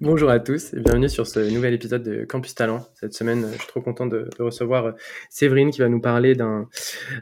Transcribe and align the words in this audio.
Bonjour 0.00 0.30
à 0.30 0.38
tous 0.38 0.74
et 0.74 0.80
bienvenue 0.80 1.08
sur 1.08 1.26
ce 1.26 1.40
nouvel 1.52 1.74
épisode 1.74 2.04
de 2.04 2.24
Campus 2.24 2.54
Talent. 2.54 2.86
Cette 2.94 3.14
semaine, 3.14 3.48
je 3.50 3.58
suis 3.58 3.66
trop 3.66 3.80
content 3.80 4.06
de, 4.06 4.30
de 4.38 4.42
recevoir 4.44 4.86
euh, 4.86 4.92
Séverine 5.28 5.72
qui 5.72 5.80
va 5.80 5.88
nous 5.88 6.00
parler 6.00 6.36
d'un 6.36 6.68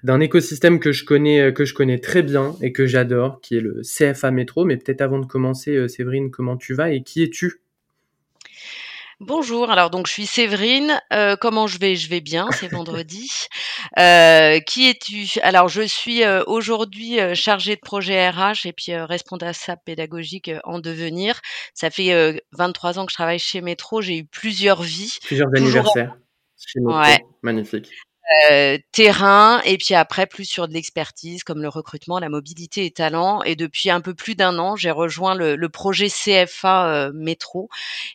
d'un 0.03 0.21
écosystème 0.21 0.79
que 0.79 0.93
je 0.93 1.07
connais 1.07 1.41
euh, 1.41 1.53
que 1.53 1.65
je 1.65 1.73
connais 1.73 1.99
très 1.99 2.23
bien 2.23 2.55
et 2.61 2.73
que 2.73 2.87
j'adore, 2.87 3.41
qui 3.41 3.57
est 3.57 3.61
le 3.61 3.81
CFA 3.81 4.31
Métro. 4.31 4.67
Mais 4.67 4.77
peut-être 4.77 5.01
avant 5.01 5.19
de 5.19 5.25
commencer, 5.25 5.75
euh, 5.75 5.89
Séverine, 5.89 6.31
comment 6.31 6.59
tu 6.59 6.75
vas 6.75 6.91
et 6.91 7.03
qui 7.03 7.23
es-tu? 7.23 7.63
Bonjour, 9.21 9.71
alors 9.71 9.89
donc 9.89 10.07
je 10.07 10.13
suis 10.13 10.27
Séverine. 10.27 11.01
Euh, 11.11 11.37
comment 11.41 11.67
je 11.67 11.79
vais? 11.79 11.97
Je 11.97 12.11
vais 12.11 12.21
bien, 12.21 12.49
c'est 12.53 12.69
vendredi. 12.69 13.31
Euh, 13.99 14.59
qui 14.61 14.89
es-tu? 14.89 15.39
Alors 15.41 15.69
je 15.69 15.83
suis 15.83 16.23
euh, 16.25 16.43
aujourd'hui 16.47 17.21
euh, 17.21 17.35
chargée 17.35 17.77
de 17.77 17.81
projet 17.81 18.29
RH 18.29 18.67
et 18.67 18.73
puis 18.73 18.93
euh, 18.93 19.07
responsable 19.07 19.81
pédagogique 19.85 20.49
euh, 20.49 20.59
en 20.65 20.81
devenir. 20.81 21.41
Ça 21.73 21.91
fait 21.91 22.43
23 22.53 22.99
ans 22.99 23.07
que 23.07 23.13
je 23.13 23.17
travaille 23.17 23.39
chez 23.39 23.61
Métro. 23.61 24.03
J'ai 24.03 24.19
eu 24.19 24.25
plusieurs 24.25 24.83
vies. 24.83 25.17
Plusieurs 25.23 25.49
anniversaires 25.57 26.17
chez 26.57 26.81
Métro. 26.81 26.99
Ouais. 26.99 27.21
Magnifique. 27.43 27.91
Euh, 28.51 28.77
terrain 28.91 29.61
et 29.65 29.79
puis 29.79 29.95
après 29.95 30.27
plus 30.27 30.47
sur 30.47 30.67
de 30.67 30.73
l'expertise 30.73 31.45
comme 31.45 31.63
le 31.63 31.69
recrutement, 31.69 32.19
la 32.19 32.29
mobilité 32.29 32.85
et 32.85 32.91
talent. 32.91 33.43
Et 33.45 33.55
depuis 33.55 33.89
un 33.89 34.01
peu 34.01 34.15
plus 34.15 34.35
d'un 34.35 34.59
an, 34.59 34.75
j'ai 34.75 34.91
rejoint 34.91 35.37
le, 35.37 35.55
le, 35.55 35.69
projet 35.69 36.09
CFA 36.09 36.89
euh, 36.89 37.13
Métro. 37.15 37.69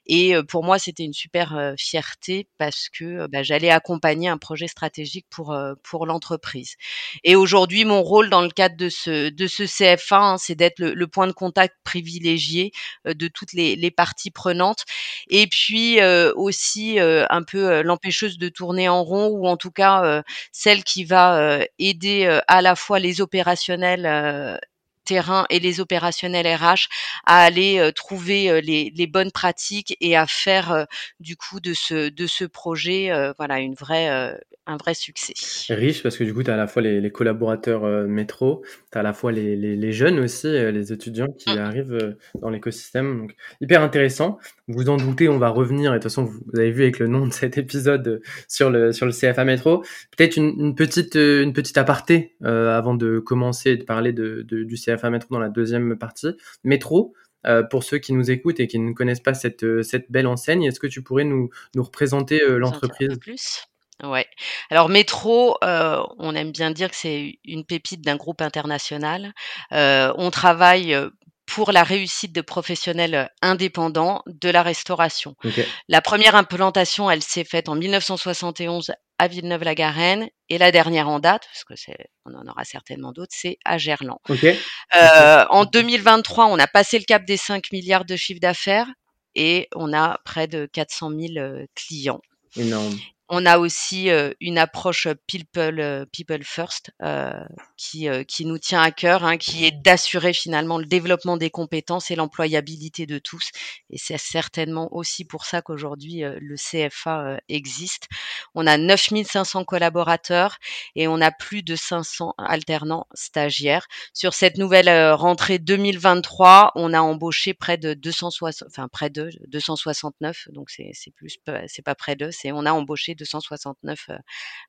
Et 0.08 0.36
euh, 0.36 0.44
pour 0.44 0.66
moi, 0.66 0.80
c'était 0.80 1.04
une 1.04 1.14
super 1.14 1.56
euh, 1.56 1.76
fierté 1.78 2.50
parce 2.58 2.90
que 2.90 3.28
bah, 3.28 3.42
j'allais 3.42 3.70
accompagner 3.70 4.28
un 4.28 4.38
projet 4.38 4.68
stratégique 4.68 5.28
pour 5.30 5.58
pour 5.84 6.06
l'entreprise. 6.06 6.76
Et 7.24 7.36
aujourd'hui, 7.38 7.86
mon 7.86 8.02
rôle 8.02 8.30
dans 8.30 8.42
le 8.42 8.50
cadre 8.50 8.76
de 8.76 8.90
ce 8.90 9.30
de 9.30 9.48
ce 9.48 9.64
CFA, 9.64 10.18
hein, 10.18 10.38
c'est 10.38 10.56
d'être 10.56 10.80
le, 10.80 10.94
le, 10.94 11.08
point 11.08 11.28
de 11.28 11.32
contact 11.32 11.76
privilégié 11.86 12.72
de 13.06 13.28
toutes 13.30 13.54
les, 13.54 13.78
les 13.78 13.92
parties 13.92 14.32
prenantes. 14.32 14.84
Et 15.30 15.48
puis 15.48 16.00
aussi 16.36 17.00
un 17.00 17.44
peu 17.44 17.82
l'empêcheuse 17.82 18.38
de 18.38 18.50
tourner 18.50 18.90
en 18.90 19.04
rond 19.04 19.28
ou 19.28 19.48
en 19.48 19.58
tout 19.58 19.72
cas 19.72 20.01
euh, 20.04 20.22
celle 20.52 20.84
qui 20.84 21.04
va 21.04 21.38
euh, 21.38 21.66
aider 21.80 22.26
euh, 22.26 22.40
à 22.48 22.62
la 22.62 22.76
fois 22.76 23.00
les 23.00 23.22
opérationnels 23.22 24.60
terrain 25.04 25.46
et 25.50 25.60
les 25.60 25.80
opérationnels 25.80 26.48
RH 26.48 26.88
à 27.26 27.42
aller 27.44 27.92
trouver 27.96 28.62
les, 28.62 28.92
les, 28.96 29.08
bonnes 29.08 29.32
pratiques 29.32 29.98
et 30.00 30.16
à 30.16 30.28
faire 30.28 30.86
du 31.20 31.36
coup 31.36 31.60
de 31.60 31.74
ce 31.74 32.10
de 32.10 32.28
ce 32.28 32.46
projet 32.46 33.12
voilà 33.38 33.60
une 33.60 33.74
vraie 33.74 34.38
un 34.68 34.78
vrai 34.78 34.94
succès. 34.94 35.34
Riche 35.74 36.04
parce 36.04 36.18
que 36.18 36.24
du 36.24 36.34
coup, 36.34 36.44
tu 36.44 36.52
as 36.52 36.54
à 36.54 36.58
la 36.58 36.68
fois 36.68 36.82
les, 36.82 37.02
les 37.02 37.12
collaborateurs 37.12 37.84
euh, 37.84 38.06
métro, 38.06 38.64
tu 38.92 38.98
as 38.98 39.02
à 39.02 39.04
la 39.04 39.14
fois 39.14 39.32
les, 39.32 39.56
les, 39.56 39.76
les 39.76 39.92
jeunes 39.92 40.20
aussi, 40.20 40.48
euh, 40.48 40.72
les 40.72 40.94
étudiants 40.94 41.32
qui 41.32 41.54
mmh. 41.54 41.58
arrivent 41.60 41.94
euh, 41.94 42.18
dans 42.42 42.50
l'écosystème. 42.50 43.22
Donc, 43.22 43.36
hyper 43.60 43.82
intéressant. 43.82 44.38
Vous 44.68 44.90
en 44.90 44.98
doutez, 44.98 45.30
on 45.30 45.40
va 45.40 45.50
revenir. 45.50 45.92
Et 45.92 45.96
de 45.96 46.00
toute 46.00 46.12
façon, 46.12 46.26
vous 46.26 46.60
avez 46.60 46.72
vu 46.72 46.84
avec 46.84 47.00
le 47.00 47.08
nom 47.08 47.26
de 47.26 47.34
cet 47.34 47.58
épisode 47.58 48.22
sur 48.48 48.70
le, 48.70 48.92
sur 48.92 49.06
le 49.06 49.12
CFA 49.12 49.44
métro. 49.46 49.84
Peut-être 50.16 50.38
une, 50.38 50.54
une, 50.60 50.76
petite, 50.76 51.16
une 51.16 51.54
petite 51.54 51.78
aparté 51.78 52.36
avant 52.44 52.94
de 52.94 53.20
commencer 53.20 53.78
de 53.78 53.84
parler 53.84 54.14
de, 54.14 54.44
de, 54.48 54.64
du 54.64 54.76
CFA 54.76 55.10
métro 55.10 55.34
dans 55.34 55.40
la 55.40 55.50
deuxième 55.50 55.98
partie. 55.98 56.36
Métro, 56.64 57.14
euh, 57.48 57.64
pour 57.64 57.84
ceux 57.84 57.98
qui 57.98 58.14
nous 58.14 58.30
écoutent 58.30 58.60
et 58.60 58.68
qui 58.68 58.78
ne 58.78 58.94
connaissent 58.94 59.22
pas 59.22 59.34
cette, 59.34 59.66
cette 59.84 60.12
belle 60.12 60.28
enseigne, 60.28 60.64
est-ce 60.64 60.80
que 60.80 60.88
tu 60.88 61.02
pourrais 61.02 61.24
nous, 61.24 61.50
nous 61.76 61.84
représenter 61.84 62.42
euh, 62.44 62.58
l'entreprise? 62.58 63.18
plus 63.20 63.71
Ouais. 64.04 64.26
Alors 64.70 64.90
Métro, 64.90 65.58
euh, 65.64 66.02
on 66.18 66.36
aime 66.36 66.52
bien 66.52 66.72
dire 66.72 66.90
que 66.90 66.96
c'est 66.96 67.40
une 67.44 67.66
pépite 67.66 68.02
d'un 68.02 68.16
groupe 68.16 68.42
international. 68.42 69.34
Euh, 69.74 70.14
on 70.18 70.32
travaille 70.32 70.98
pour 71.46 71.72
la 71.72 71.84
réussite 71.84 72.34
de 72.34 72.42
professionnels 72.42 73.30
indépendants 73.42 74.24
de 74.26 74.50
la 74.50 74.64
restauration. 74.64 75.36
Okay. 75.44 75.68
La 75.90 76.02
première 76.02 76.36
implantation, 76.36 77.12
elle 77.12 77.22
s'est 77.22 77.44
faite 77.44 77.68
en 77.68 77.76
1971 77.76 78.92
à 79.20 79.28
Villeneuve-la-Garenne 79.28 80.30
et 80.50 80.58
la 80.58 80.72
dernière 80.72 81.10
en 81.10 81.20
date, 81.20 81.44
parce 81.52 81.64
que 81.64 81.76
c'est, 81.76 82.08
on 82.26 82.34
en 82.34 82.48
aura 82.48 82.64
certainement 82.64 83.12
d'autres, 83.12 83.34
c'est 83.36 83.58
à 83.66 83.78
Gerland. 83.78 84.20
Okay. 84.30 84.58
Euh, 84.96 85.46
en 85.50 85.66
2023, 85.66 86.46
on 86.48 86.58
a 86.58 86.68
passé 86.68 86.98
le 86.98 87.04
cap 87.04 87.26
des 87.26 87.38
5 87.38 87.72
milliards 87.72 88.06
de 88.06 88.16
chiffre 88.16 88.40
d'affaires 88.40 88.88
et 89.36 89.68
on 89.76 89.94
a 89.94 90.20
près 90.24 90.48
de 90.48 90.68
400 90.72 91.12
000 91.12 91.66
clients. 91.76 92.22
Énorme. 92.56 92.98
On 93.34 93.46
a 93.46 93.60
aussi 93.60 94.10
euh, 94.10 94.34
une 94.42 94.58
approche 94.58 95.08
people, 95.26 95.80
euh, 95.80 96.06
people 96.12 96.44
first 96.44 96.92
euh, 97.02 97.32
qui, 97.78 98.10
qui 98.28 98.46
nous 98.46 98.58
tient 98.58 98.82
à 98.82 98.92
cœur, 98.92 99.24
hein, 99.24 99.38
qui 99.38 99.66
est 99.66 99.72
d'assurer 99.72 100.34
finalement 100.34 100.78
le 100.78 100.86
développement 100.86 101.38
des 101.38 101.50
compétences 101.50 102.12
et 102.12 102.16
l'employabilité 102.18 103.06
de 103.06 103.20
tous. 103.20 103.52
Et 103.90 103.98
c'est 103.98 104.18
certainement 104.18 104.94
aussi 104.94 105.24
pour 105.24 105.46
ça 105.46 105.62
qu'aujourd'hui 105.62 106.24
le 106.24 106.56
CFA 106.58 107.38
existe. 107.48 108.10
On 108.54 108.68
a 108.68 108.78
9500 108.78 109.64
collaborateurs 109.64 110.58
et 110.96 111.08
on 111.08 111.22
a 111.22 111.32
plus 111.32 111.64
de 111.64 111.78
500 111.78 112.34
alternants 112.38 113.08
stagiaires. 113.14 113.88
Sur 114.14 114.34
cette 114.34 114.58
nouvelle 114.58 115.14
rentrée 115.14 115.58
2023, 115.58 116.74
on 116.76 116.94
a 116.94 117.00
embauché 117.00 117.54
près 117.54 117.78
de 117.78 117.94
260, 117.94 118.68
enfin 118.68 118.90
près 118.90 119.10
de 119.10 119.30
269, 119.48 120.50
donc 120.52 120.70
c'est 120.70 120.92
plus, 121.16 121.38
c'est 121.68 121.82
pas 121.82 121.96
près 121.96 122.18
de, 122.18 122.30
c'est 122.30 122.52
on 122.52 122.66
a 122.66 122.74
embauché 122.74 123.16
269 123.22 124.10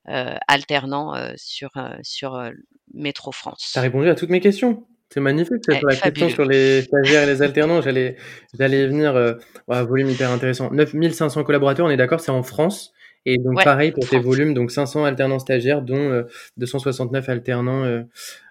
euh, 0.09 0.35
alternants 0.47 1.15
sur, 1.37 1.71
sur 2.03 2.51
Métro 2.93 3.33
France. 3.33 3.71
Tu 3.73 3.79
as 3.79 3.83
répondu 3.83 4.09
à 4.09 4.15
toutes 4.15 4.31
mes 4.31 4.41
questions. 4.41 4.87
C'est 5.13 5.21
magnifique 5.21 5.63
eh, 5.69 5.79
la 5.83 5.97
question 5.97 6.31
sur 6.31 6.47
les 6.47 6.83
stagiaires 6.83 7.25
et 7.25 7.27
les 7.27 7.43
alternants. 7.43 7.83
J'allais, 7.83 8.17
j'allais 8.59 8.87
venir. 8.87 9.15
Euh, 9.15 9.35
volume 9.67 10.09
hyper 10.09 10.31
intéressant. 10.31 10.71
9500 10.71 11.45
collaborateurs, 11.45 11.87
on 11.87 11.91
est 11.91 11.99
d'accord, 11.99 12.21
c'est 12.21 12.31
en 12.31 12.43
France. 12.43 12.93
Et 13.25 13.37
donc 13.37 13.59
ouais, 13.59 13.65
pareil 13.65 13.93
pour 13.93 14.03
tes 14.03 14.17
France. 14.17 14.25
volumes, 14.25 14.55
donc 14.55 14.71
500 14.71 15.05
alternants 15.05 15.39
stagiaires, 15.39 15.83
dont 15.83 16.11
euh, 16.11 16.23
269 16.57 17.29
alternants. 17.29 17.85
Euh, 17.85 18.03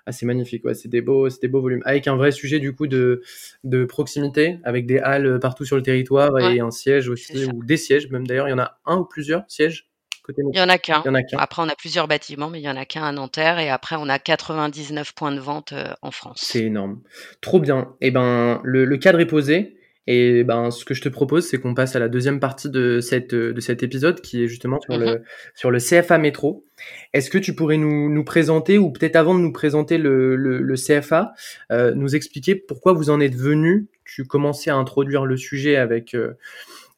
ah, 0.06 0.12
c'est 0.12 0.26
magnifique, 0.26 0.64
ouais, 0.64 0.76
c'est 0.76 0.88
des 0.88 1.02
beaux, 1.02 1.30
c'est 1.30 1.42
des 1.42 1.48
beaux 1.48 1.62
volumes. 1.62 1.82
Avec 1.84 2.08
un 2.08 2.16
vrai 2.16 2.32
sujet 2.32 2.60
du 2.60 2.74
coup 2.74 2.88
de, 2.88 3.22
de 3.64 3.86
proximité, 3.86 4.60
avec 4.64 4.86
des 4.86 5.00
halles 5.00 5.40
partout 5.40 5.66
sur 5.66 5.76
le 5.76 5.84
territoire 5.84 6.32
Ouais, 6.32 6.56
et 6.56 6.60
un 6.60 6.72
siège 6.72 7.10
aussi, 7.10 7.46
ou 7.46 7.64
des 7.64 7.78
sièges 7.78 8.10
même 8.12 8.26
d'ailleurs. 8.26 8.48
Il 8.48 8.52
y 8.52 8.56
en 8.56 8.60
a 8.60 8.80
un 8.86 8.98
ou 8.98 9.06
plusieurs 9.06 9.44
sièges 9.48 9.91
côté 10.32 10.42
Il 10.54 10.60
y 10.60 10.62
en 10.62 10.70
a 10.70 10.78
qu'un. 10.78 11.04
Après, 11.38 11.62
on 11.62 11.70
a 11.70 11.76
plusieurs 11.76 12.08
bâtiments, 12.08 12.50
mais 12.50 12.60
il 12.60 12.64
y 12.64 12.70
en 12.70 12.78
a 12.78 12.86
qu'un 12.86 13.04
à 13.04 13.12
Nanterre. 13.12 13.60
Et 13.60 13.70
après, 13.70 13.96
on 13.98 14.10
a 14.10 14.20
99 14.20 15.14
points 15.14 15.32
de 15.32 15.40
vente 15.40 15.74
euh, 15.74 15.94
en 16.02 16.12
France. 16.12 16.40
C'est 16.44 16.64
énorme. 16.64 17.02
Trop 17.42 17.60
bien. 17.60 17.94
Et 18.02 18.12
ben, 18.12 18.60
le, 18.64 18.86
le 18.86 18.98
cadre 18.98 19.20
est 19.20 19.26
posé. 19.26 19.78
Et 20.08 20.44
ben, 20.44 20.72
ce 20.72 20.84
que 20.84 20.96
je 20.96 21.02
te 21.02 21.10
propose, 21.10 21.48
c'est 21.48 21.60
qu'on 21.60 21.76
passe 21.76 21.96
à 21.96 22.00
la 22.00 22.10
deuxième 22.10 22.40
partie 22.40 22.70
de 22.70 23.00
cette 23.02 23.36
de 23.36 23.60
cet 23.60 23.84
épisode, 23.84 24.20
qui 24.20 24.44
est 24.44 24.48
justement 24.48 24.82
sur 24.82 24.98
le 24.98 25.22
sur 25.54 25.70
le 25.70 25.78
CFA 25.78 26.18
métro. 26.18 26.66
Est-ce 27.14 27.30
que 27.30 27.38
tu 27.38 27.54
pourrais 27.54 27.78
nous 27.78 28.12
nous 28.12 28.24
présenter, 28.24 28.80
ou 28.80 28.92
peut-être 28.92 29.16
avant 29.16 29.36
de 29.36 29.40
nous 29.40 29.52
présenter 29.52 30.00
le 30.00 30.36
le, 30.36 30.60
le 30.60 30.76
CFA, 30.76 31.34
euh, 31.72 31.94
nous 31.94 32.16
expliquer 32.16 32.56
pourquoi 32.56 32.94
vous 32.94 33.12
en 33.12 33.20
êtes 33.20 33.36
venu 33.36 33.88
Tu 34.04 34.26
commençais 34.26 34.72
à 34.72 34.76
introduire 34.76 35.26
le 35.28 35.38
sujet 35.38 35.76
avec 35.76 36.16
euh, 36.16 36.34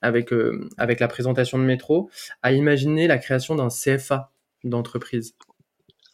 avec 0.03 0.31
euh, 0.31 0.69
avec 0.77 0.99
la 0.99 1.07
présentation 1.07 1.57
de 1.57 1.63
métro, 1.63 2.09
à 2.43 2.51
imaginer 2.51 3.07
la 3.07 3.17
création 3.17 3.55
d'un 3.55 3.69
CFA 3.69 4.31
d'entreprise. 4.63 5.35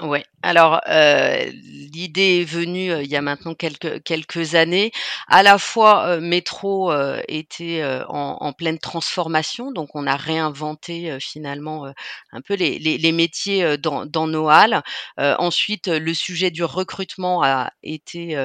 Ouais. 0.01 0.23
Alors, 0.43 0.79
euh, 0.87 1.43
l'idée 1.91 2.39
est 2.39 2.45
venue 2.45 2.89
euh, 2.89 3.03
il 3.03 3.09
y 3.09 3.17
a 3.17 3.21
maintenant 3.21 3.53
quelques 3.53 4.01
quelques 4.03 4.55
années. 4.55 4.93
À 5.27 5.43
la 5.43 5.57
fois, 5.57 6.05
euh, 6.07 6.21
Métro 6.21 6.89
euh, 6.89 7.21
était 7.27 7.81
euh, 7.81 8.05
en, 8.07 8.37
en, 8.39 8.53
pleine 8.53 8.79
transformation, 8.79 9.73
donc 9.73 9.89
on 9.95 10.07
a 10.07 10.15
réinventé 10.15 11.11
euh, 11.11 11.19
finalement 11.19 11.91
un 12.31 12.39
peu 12.39 12.53
les, 12.53 12.79
les, 12.79 12.97
les 12.97 13.11
métiers 13.11 13.77
dans, 13.77 14.05
dans 14.05 14.27
nos 14.27 14.47
halles. 14.47 14.81
Ensuite, 15.17 15.87
le 15.87 16.13
sujet 16.13 16.49
du 16.49 16.63
recrutement 16.63 17.43
a 17.43 17.71
été 17.83 18.37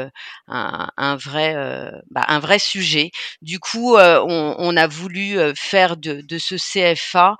un, 0.49 0.89
un, 0.97 1.17
vrai 1.17 1.55
bah, 2.11 2.25
un 2.27 2.41
vrai 2.41 2.59
sujet. 2.59 3.11
Du 3.43 3.61
coup, 3.61 3.97
on, 3.97 4.57
on, 4.59 4.77
a 4.77 4.87
voulu 4.89 5.37
faire 5.55 5.97
de, 5.97 6.21
de 6.21 6.39
ce 6.39 6.57
CFA 6.57 7.37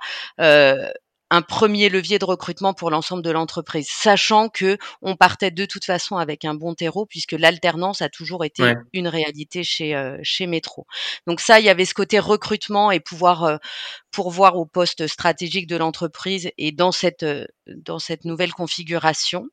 un 1.31 1.41
premier 1.41 1.89
levier 1.89 2.19
de 2.19 2.25
recrutement 2.25 2.73
pour 2.73 2.91
l'ensemble 2.91 3.23
de 3.23 3.31
l'entreprise, 3.31 3.87
sachant 3.89 4.49
que 4.49 4.77
on 5.01 5.15
partait 5.15 5.51
de 5.51 5.65
toute 5.65 5.85
façon 5.85 6.17
avec 6.17 6.45
un 6.45 6.53
bon 6.53 6.75
terreau 6.75 7.05
puisque 7.05 7.33
l'alternance 7.33 8.01
a 8.01 8.09
toujours 8.09 8.45
été 8.45 8.73
une 8.93 9.07
réalité 9.07 9.63
chez 9.63 9.95
euh, 9.95 10.17
chez 10.23 10.47
Métro. 10.47 10.85
Donc 11.27 11.39
ça, 11.39 11.59
il 11.59 11.65
y 11.65 11.69
avait 11.69 11.85
ce 11.85 11.93
côté 11.93 12.19
recrutement 12.19 12.91
et 12.91 12.99
pouvoir 12.99 13.43
euh, 13.43 13.57
pourvoir 14.11 14.57
au 14.57 14.65
poste 14.65 15.07
stratégique 15.07 15.67
de 15.67 15.77
l'entreprise 15.77 16.49
et 16.57 16.71
dans 16.71 16.91
cette 16.91 17.23
euh, 17.23 17.45
dans 17.67 17.99
cette 17.99 18.25
nouvelle 18.25 18.53
configuration. 18.53 19.47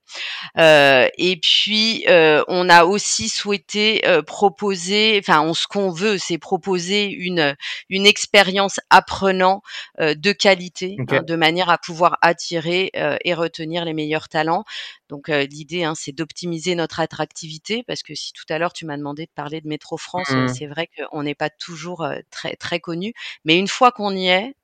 Euh, 0.59 1.09
et 1.19 1.37
puis 1.37 2.05
on 2.09 2.69
a 2.69 2.85
aussi 2.85 3.29
souhaité 3.29 4.03
proposer, 4.27 5.19
enfin 5.19 5.41
on, 5.43 5.55
ce 5.55 5.67
qu'on 5.67 5.91
veut, 5.91 6.19
c'est 6.19 6.39
proposer 6.39 7.07
une 7.07 7.57
une 7.89 8.07
expérience 8.07 8.81
apprenant 8.91 9.63
de 9.99 10.33
qualité, 10.33 10.97
hein, 10.99 11.23
de 11.23 11.37
manière 11.37 11.71
à 11.71 11.79
pouvoir 11.79 12.19
attirer 12.23 12.91
euh, 12.97 13.17
et 13.25 13.35
retenir 13.35 13.85
les 13.85 13.95
meilleurs 13.95 14.29
talents. 14.29 14.65
Donc 15.09 15.29
euh, 15.29 15.45
l'idée, 15.45 15.85
hein, 15.85 15.95
c'est 15.95 16.13
d'optimiser 16.13 16.75
notre 16.75 17.01
attractivité 17.01 17.85
parce 17.87 18.03
que 18.03 18.15
si 18.15 18.33
tout 18.33 18.45
à 18.49 18.59
l'heure 18.59 18.73
tu 18.73 18.87
m'as 18.87 18.97
demandé 18.97 19.27
de 19.27 19.31
parler 19.35 19.61
de 19.61 19.69
Métro 19.69 19.97
France, 19.97 20.31
euh, 20.31 20.45
mmh. 20.45 20.49
c'est 20.49 20.67
vrai 20.67 20.89
qu'on 20.89 21.23
n'est 21.23 21.35
pas 21.35 21.51
toujours 21.51 22.07
très 22.31 22.57
très 22.57 22.81
connu, 22.81 23.13
mais 23.45 23.59
une 23.59 23.69
fois 23.69 23.93
qu'on 23.93 24.15
y 24.15 24.29
est, 24.29 24.55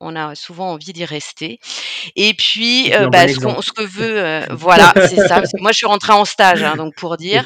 on 0.00 0.16
a 0.16 0.34
souvent 0.34 0.72
envie 0.72 0.92
d'y 0.92 1.04
rester. 1.04 1.60
Et 2.16 2.32
puis, 2.34 2.92
euh, 2.94 3.08
bah, 3.08 3.28
ce, 3.28 3.34
ce, 3.34 3.72
que 3.72 3.82
veut, 3.82 4.18
euh, 4.18 4.46
voilà, 4.50 4.92
c'est 4.96 5.28
ça. 5.28 5.42
moi, 5.58 5.72
je 5.72 5.76
suis 5.76 5.86
rentrée 5.86 6.14
en 6.14 6.24
stage, 6.24 6.62
hein, 6.62 6.76
donc 6.76 6.94
pour 6.94 7.16
dire. 7.16 7.44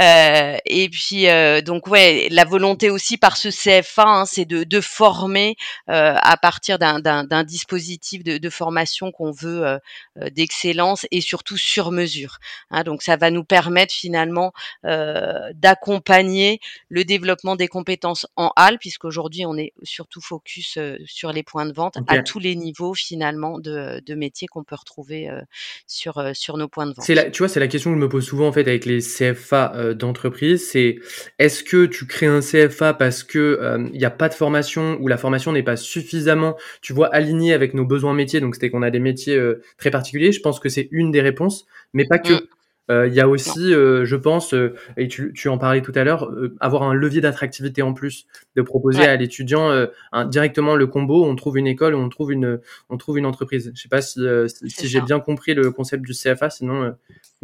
Euh, 0.00 0.56
et 0.66 0.88
puis, 0.88 1.28
euh, 1.28 1.60
donc 1.60 1.86
ouais, 1.86 2.28
la 2.30 2.44
volonté 2.44 2.90
aussi 2.90 3.16
par 3.16 3.36
ce 3.36 3.48
CFA, 3.48 4.04
hein, 4.04 4.26
c'est 4.26 4.44
de, 4.44 4.64
de, 4.64 4.80
former 4.80 5.56
à 5.86 6.36
partir 6.36 6.78
d'un 6.78 7.44
dispositif 7.44 8.24
de, 8.24 8.38
de 8.38 8.50
formation 8.50 9.12
qu'on 9.12 9.30
veut 9.30 9.78
d'excellence 10.16 11.06
et 11.10 11.20
surtout 11.20 11.56
sur 11.56 11.92
mesure. 11.92 12.38
Hein, 12.70 12.82
donc, 12.82 13.02
ça 13.02 13.16
va 13.16 13.30
nous 13.30 13.44
permettre 13.44 13.94
finalement 13.94 14.52
d'accompagner 14.82 16.60
le 16.88 17.04
développement 17.04 17.54
des 17.54 17.68
compétences 17.68 18.26
en 18.36 18.50
HAL, 18.56 18.78
puisqu'aujourd'hui, 18.78 19.46
on 19.46 19.56
est 19.56 19.72
surtout 19.84 20.20
focus 20.20 20.78
sur 21.06 21.32
les 21.32 21.42
points 21.42 21.66
de 21.66 21.72
vente 21.72 21.83
à 22.06 22.22
tous 22.22 22.38
les 22.38 22.56
niveaux 22.56 22.94
finalement 22.94 23.58
de, 23.58 24.00
de 24.04 24.14
métiers 24.14 24.48
qu'on 24.48 24.64
peut 24.64 24.74
retrouver 24.74 25.28
euh, 25.28 25.40
sur, 25.86 26.18
euh, 26.18 26.32
sur 26.34 26.56
nos 26.56 26.68
points 26.68 26.86
de 26.86 26.92
vente. 26.92 27.08
La, 27.08 27.30
tu 27.30 27.38
vois, 27.38 27.48
c'est 27.48 27.60
la 27.60 27.68
question 27.68 27.90
que 27.90 27.96
je 27.96 28.02
me 28.02 28.08
pose 28.08 28.24
souvent 28.24 28.48
en 28.48 28.52
fait 28.52 28.66
avec 28.68 28.84
les 28.84 29.00
CFA 29.00 29.94
d'entreprise, 29.94 30.68
c'est 30.70 30.96
est-ce 31.38 31.64
que 31.64 31.86
tu 31.86 32.06
crées 32.06 32.26
un 32.26 32.40
CFA 32.40 32.94
parce 32.94 33.22
que 33.22 33.60
il 33.92 33.98
n'y 33.98 34.04
a 34.04 34.10
pas 34.10 34.28
de 34.28 34.34
formation 34.34 34.98
ou 35.00 35.08
la 35.08 35.16
formation 35.16 35.52
n'est 35.52 35.62
pas 35.62 35.76
suffisamment, 35.76 36.56
tu 36.80 36.92
vois, 36.92 37.12
alignée 37.14 37.52
avec 37.52 37.74
nos 37.74 37.84
besoins 37.84 38.14
métiers, 38.14 38.40
donc 38.40 38.54
c'était 38.54 38.70
qu'on 38.70 38.82
a 38.82 38.90
des 38.90 38.98
métiers 38.98 39.40
très 39.78 39.90
particuliers. 39.90 40.32
Je 40.32 40.40
pense 40.40 40.60
que 40.60 40.68
c'est 40.68 40.88
une 40.90 41.10
des 41.10 41.20
réponses, 41.20 41.66
mais 41.92 42.04
pas 42.06 42.18
que. 42.18 42.48
Euh, 42.90 43.06
il 43.08 43.14
y 43.14 43.20
a 43.20 43.28
aussi, 43.28 43.72
euh, 43.72 44.04
je 44.04 44.16
pense, 44.16 44.52
euh, 44.52 44.74
et 44.98 45.08
tu, 45.08 45.32
tu, 45.34 45.48
en 45.48 45.56
parlais 45.56 45.80
tout 45.80 45.92
à 45.94 46.04
l'heure, 46.04 46.30
avoir 46.60 46.82
un 46.82 46.92
levier 46.92 47.22
d'attractivité 47.22 47.80
en 47.80 47.94
plus, 47.94 48.26
de 48.56 48.62
proposer 48.62 49.04
à 49.04 49.16
l'étudiant 49.16 49.86
directement 50.26 50.76
le 50.76 50.86
combo. 50.86 51.24
On 51.24 51.34
trouve 51.34 51.58
une 51.58 51.66
école, 51.66 51.94
on 51.94 52.08
trouve 52.08 52.32
une, 52.32 52.60
on 52.90 52.96
trouve 52.96 53.18
une 53.18 53.26
entreprise. 53.26 53.72
Je 53.74 53.80
sais 53.80 53.88
pas 53.88 54.02
si, 54.02 54.20
si, 54.66 54.88
j'ai 54.88 55.00
bien 55.00 55.20
compris 55.20 55.54
le 55.54 55.70
concept 55.70 56.04
du 56.04 56.12
CFA, 56.12 56.50
sinon 56.50 56.94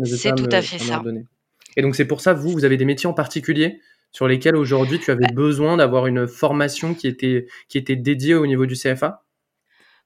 c'est 0.04 0.34
tout 0.34 0.48
à 0.50 0.60
fait 0.60 0.78
ça. 0.78 1.02
Et 1.76 1.82
donc 1.82 1.94
c'est 1.94 2.04
pour 2.04 2.20
ça, 2.20 2.34
vous, 2.34 2.50
vous 2.50 2.64
avez 2.64 2.76
des 2.76 2.84
métiers 2.84 3.08
en 3.08 3.14
particulier 3.14 3.80
sur 4.12 4.26
lesquels 4.26 4.56
aujourd'hui 4.56 4.98
tu 4.98 5.10
avais 5.10 5.28
besoin 5.32 5.76
d'avoir 5.76 6.06
une 6.06 6.26
formation 6.26 6.94
qui 6.94 7.06
était 7.06 7.46
qui 7.68 7.78
était 7.78 7.96
dédiée 7.96 8.34
au 8.34 8.46
niveau 8.46 8.66
du 8.66 8.74
CFA. 8.74 9.22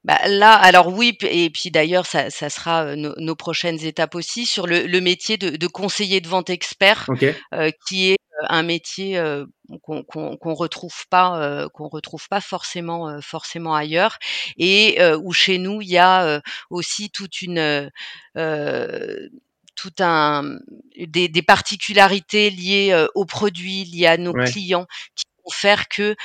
Bah, 0.05 0.19
là, 0.27 0.53
alors 0.53 0.89
oui, 0.89 1.17
et 1.23 1.49
puis 1.49 1.71
d'ailleurs, 1.71 2.05
ça, 2.05 2.29
ça 2.29 2.51
sera 2.51 2.85
euh, 2.85 2.95
nos, 2.95 3.35
prochaines 3.35 3.83
étapes 3.83 4.13
aussi 4.13 4.45
sur 4.45 4.67
le, 4.67 4.85
le 4.85 5.01
métier 5.01 5.37
de, 5.37 5.57
de, 5.57 5.67
conseiller 5.67 6.21
de 6.21 6.27
vente 6.27 6.51
expert, 6.51 7.09
euh, 7.53 7.71
qui 7.87 8.11
est 8.11 8.17
euh, 8.43 8.45
un 8.49 8.61
métier 8.61 9.17
euh, 9.17 9.47
qu'on 9.81 10.03
qu'on 10.03 10.53
retrouve 10.53 11.07
pas, 11.09 11.67
qu'on 11.73 11.87
retrouve 11.87 12.27
pas 12.29 12.39
forcément 12.39 13.19
forcément 13.19 13.73
ailleurs, 13.73 14.19
et 14.57 14.99
où 15.23 15.33
chez 15.33 15.57
nous 15.57 15.81
il 15.81 15.89
y 15.89 15.97
a 15.97 16.39
aussi 16.69 17.09
toute 17.09 17.41
une 17.41 17.89
tout 19.75 19.93
un 19.99 20.59
des, 20.99 21.29
des 21.29 21.41
particularités 21.41 22.51
liées 22.51 23.07
aux 23.15 23.25
produits, 23.25 23.85
liées 23.85 24.05
à 24.05 24.17
nos 24.17 24.33
clients, 24.33 24.85
qui 25.15 25.25
faire 25.51 25.87
que 25.87 26.15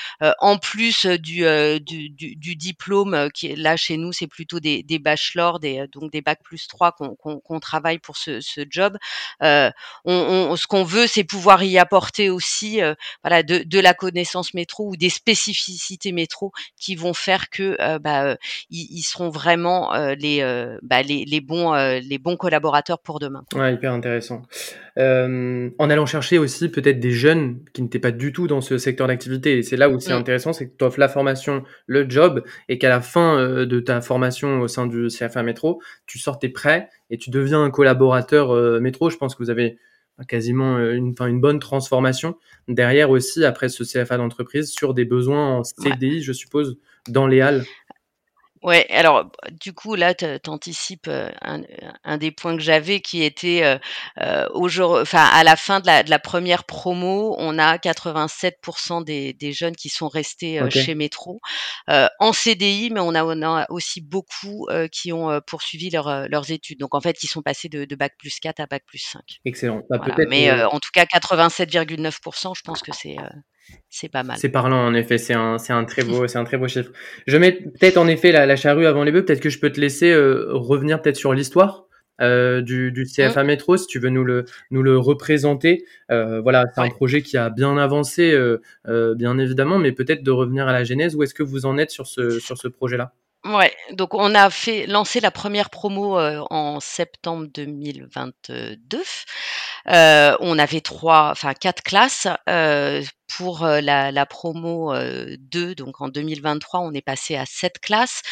en 0.40 0.58
plus 0.58 1.06
du, 1.06 1.44
du, 1.80 2.10
du, 2.10 2.56
diplôme 2.56 3.28
qui 3.32 3.54
là 3.54 3.76
chez 3.76 3.96
nous 3.96 4.12
c'est 4.12 4.26
plutôt 4.26 4.60
des, 4.60 4.82
des 4.82 4.98
bachelors 4.98 5.60
des 5.60 5.86
donc 5.92 6.10
des 6.12 6.20
bac 6.20 6.40
plus 6.42 6.66
3 6.68 6.92
qu'on 6.92 7.16
qu'on 7.16 7.60
travaille 7.60 7.98
pour 7.98 8.16
ce, 8.16 8.40
ce 8.40 8.62
job. 8.68 8.96
On, 9.40 9.72
on, 10.04 10.56
ce 10.56 10.66
qu'on 10.66 10.84
veut 10.84 11.06
c'est 11.06 11.24
pouvoir 11.24 11.62
y 11.62 11.78
apporter 11.78 12.30
aussi 12.30 12.80
voilà 13.22 13.42
de, 13.42 13.62
de 13.64 13.78
la 13.78 13.94
connaissance 13.94 14.54
métro 14.54 14.90
ou 14.90 14.96
des 14.96 15.10
spécificités 15.10 16.12
métro 16.12 16.52
qui 16.78 16.94
vont 16.96 17.14
faire 17.14 17.50
que 17.50 17.76
bah, 17.98 18.36
ils, 18.70 18.88
ils, 18.90 19.02
seront 19.02 19.30
vraiment 19.30 19.92
les, 20.14 20.42
bah, 20.82 21.02
les, 21.02 21.24
les 21.24 21.40
bons 21.40 21.74
les 21.74 22.18
bons 22.18 22.36
collaborateurs 22.36 22.98
pour 22.98 23.18
demain. 23.18 23.44
Ouais 23.54 23.74
hyper 23.74 23.92
intéressant. 23.92 24.42
Euh, 24.98 25.70
en 25.78 25.90
allant 25.90 26.06
chercher 26.06 26.38
aussi 26.38 26.68
peut-être 26.68 27.00
des 27.00 27.12
jeunes 27.12 27.60
qui 27.72 27.82
n'étaient 27.82 27.98
pas 27.98 28.10
du 28.10 28.32
tout 28.32 28.46
dans 28.46 28.60
ce 28.60 28.78
secteur 28.78 29.06
d'activité. 29.10 29.58
Et 29.58 29.62
c'est 29.62 29.76
là 29.76 29.90
où 29.90 30.00
c'est 30.00 30.12
intéressant, 30.12 30.52
c'est 30.52 30.68
que 30.68 30.76
tu 30.76 30.84
offres 30.84 31.00
la 31.00 31.08
formation, 31.08 31.64
le 31.86 32.08
job, 32.08 32.44
et 32.68 32.78
qu'à 32.78 32.88
la 32.88 33.00
fin 33.00 33.38
euh, 33.38 33.66
de 33.66 33.80
ta 33.80 34.00
formation 34.00 34.60
au 34.60 34.68
sein 34.68 34.86
du 34.86 35.08
CFA 35.08 35.42
Métro, 35.42 35.82
tu 36.06 36.18
sortes 36.18 36.40
tes 36.40 36.48
prêts 36.48 36.88
et 37.10 37.18
tu 37.18 37.30
deviens 37.30 37.62
un 37.62 37.70
collaborateur 37.70 38.50
euh, 38.50 38.80
métro. 38.80 39.10
Je 39.10 39.16
pense 39.16 39.34
que 39.34 39.42
vous 39.42 39.50
avez 39.50 39.78
quasiment 40.28 40.78
une, 40.78 41.14
une 41.18 41.40
bonne 41.40 41.58
transformation 41.58 42.36
derrière 42.68 43.08
aussi 43.08 43.44
après 43.44 43.70
ce 43.70 43.84
CFA 43.84 44.18
d'entreprise 44.18 44.70
sur 44.70 44.92
des 44.92 45.06
besoins 45.06 45.56
en 45.56 45.64
CDI, 45.64 46.22
je 46.22 46.32
suppose, 46.32 46.78
dans 47.08 47.26
les 47.26 47.40
halles. 47.40 47.64
Ouais, 48.62 48.86
alors 48.90 49.30
du 49.50 49.72
coup 49.72 49.94
là, 49.94 50.14
tu 50.14 50.26
anticipes 50.48 51.08
un, 51.08 51.62
un, 52.04 52.18
des 52.18 52.30
points 52.30 52.56
que 52.56 52.62
j'avais 52.62 53.00
qui 53.00 53.22
était 53.22 53.62
euh, 53.62 53.78
euh 54.20 54.46
enfin 54.52 55.24
à 55.24 55.42
la 55.44 55.56
fin 55.56 55.80
de 55.80 55.86
la, 55.86 56.02
de 56.02 56.10
la, 56.10 56.18
première 56.18 56.64
promo, 56.64 57.34
on 57.38 57.58
a 57.58 57.78
87% 57.78 59.02
des, 59.02 59.32
des, 59.32 59.52
jeunes 59.52 59.74
qui 59.74 59.88
sont 59.88 60.08
restés 60.08 60.60
chez 60.70 60.94
Métro 60.94 61.40
euh, 61.88 62.08
en 62.18 62.34
CDI, 62.34 62.90
mais 62.90 63.00
on 63.00 63.14
a, 63.14 63.24
on 63.24 63.42
a 63.42 63.64
aussi 63.70 64.02
beaucoup 64.02 64.68
qui 64.92 65.12
ont 65.12 65.40
poursuivi 65.46 65.88
leur, 65.88 66.28
leurs 66.28 66.50
études. 66.50 66.80
Donc 66.80 66.94
en 66.94 67.00
fait, 67.00 67.22
ils 67.22 67.28
sont 67.28 67.42
passés 67.42 67.70
de, 67.70 67.86
de 67.86 67.96
bac 67.96 68.12
plus 68.18 68.38
4 68.40 68.60
à 68.60 68.66
bac 68.66 68.84
plus 68.86 68.98
5. 68.98 69.22
Excellent. 69.46 69.82
Bah, 69.88 70.00
mais 70.28 70.50
en 70.64 70.80
tout 70.80 70.90
cas, 70.92 71.04
87,9%, 71.04 72.54
je 72.56 72.62
pense 72.62 72.82
que 72.82 72.92
c'est 72.92 73.16
c'est 73.88 74.08
pas 74.08 74.22
mal. 74.22 74.36
C'est 74.38 74.48
parlant 74.48 74.86
en 74.86 74.94
effet, 74.94 75.18
c'est 75.18 75.34
un, 75.34 75.58
c'est 75.58 75.72
un 75.72 75.84
très 75.84 76.04
beau, 76.04 76.26
c'est 76.28 76.38
un 76.38 76.44
très 76.44 76.56
beau 76.56 76.68
chiffre. 76.68 76.90
Je 77.26 77.36
mets 77.36 77.52
peut-être 77.52 77.96
en 77.96 78.06
effet 78.06 78.32
la, 78.32 78.46
la, 78.46 78.56
charrue 78.56 78.86
avant 78.86 79.02
les 79.02 79.12
bœufs. 79.12 79.24
Peut-être 79.24 79.40
que 79.40 79.50
je 79.50 79.58
peux 79.58 79.70
te 79.70 79.80
laisser 79.80 80.10
euh, 80.12 80.48
revenir 80.52 81.02
peut-être 81.02 81.16
sur 81.16 81.34
l'histoire 81.34 81.86
euh, 82.20 82.60
du, 82.60 82.92
du, 82.92 83.04
CFA. 83.04 83.42
Métro, 83.42 83.76
si 83.76 83.86
tu 83.86 83.98
veux 83.98 84.10
nous 84.10 84.24
le, 84.24 84.44
nous 84.70 84.82
le 84.82 84.96
représenter. 84.98 85.84
Euh, 86.10 86.40
voilà, 86.40 86.66
c'est 86.74 86.80
un 86.80 86.90
projet 86.90 87.22
qui 87.22 87.36
a 87.36 87.50
bien 87.50 87.76
avancé, 87.78 88.36
bien 88.86 89.38
évidemment, 89.38 89.78
mais 89.78 89.92
peut-être 89.92 90.22
de 90.22 90.30
revenir 90.30 90.68
à 90.68 90.72
la 90.72 90.84
genèse. 90.84 91.16
Où 91.16 91.22
est-ce 91.22 91.34
que 91.34 91.42
vous 91.42 91.66
en 91.66 91.76
êtes 91.76 91.90
sur 91.90 92.06
ce, 92.06 92.38
sur 92.38 92.58
ce 92.58 92.68
projet-là? 92.68 93.12
Ouais, 93.44 93.72
donc 93.92 94.12
on 94.12 94.34
a 94.34 94.50
fait 94.50 94.86
lancer 94.86 95.20
la 95.20 95.30
première 95.30 95.70
promo 95.70 96.18
en 96.18 96.78
septembre 96.78 97.48
2022. 97.54 98.98
Euh, 99.90 100.36
on 100.40 100.58
avait 100.58 100.80
trois, 100.80 101.30
enfin 101.30 101.54
quatre 101.54 101.82
classes. 101.82 102.26
Euh, 102.48 103.02
pour 103.36 103.64
la, 103.64 104.10
la 104.10 104.26
promo 104.26 104.92
2, 105.38 105.74
donc 105.76 106.00
en 106.00 106.08
2023, 106.08 106.80
on 106.80 106.92
est 106.92 107.00
passé 107.00 107.36
à 107.36 107.46
sept 107.46 107.78
classes. 107.78 108.22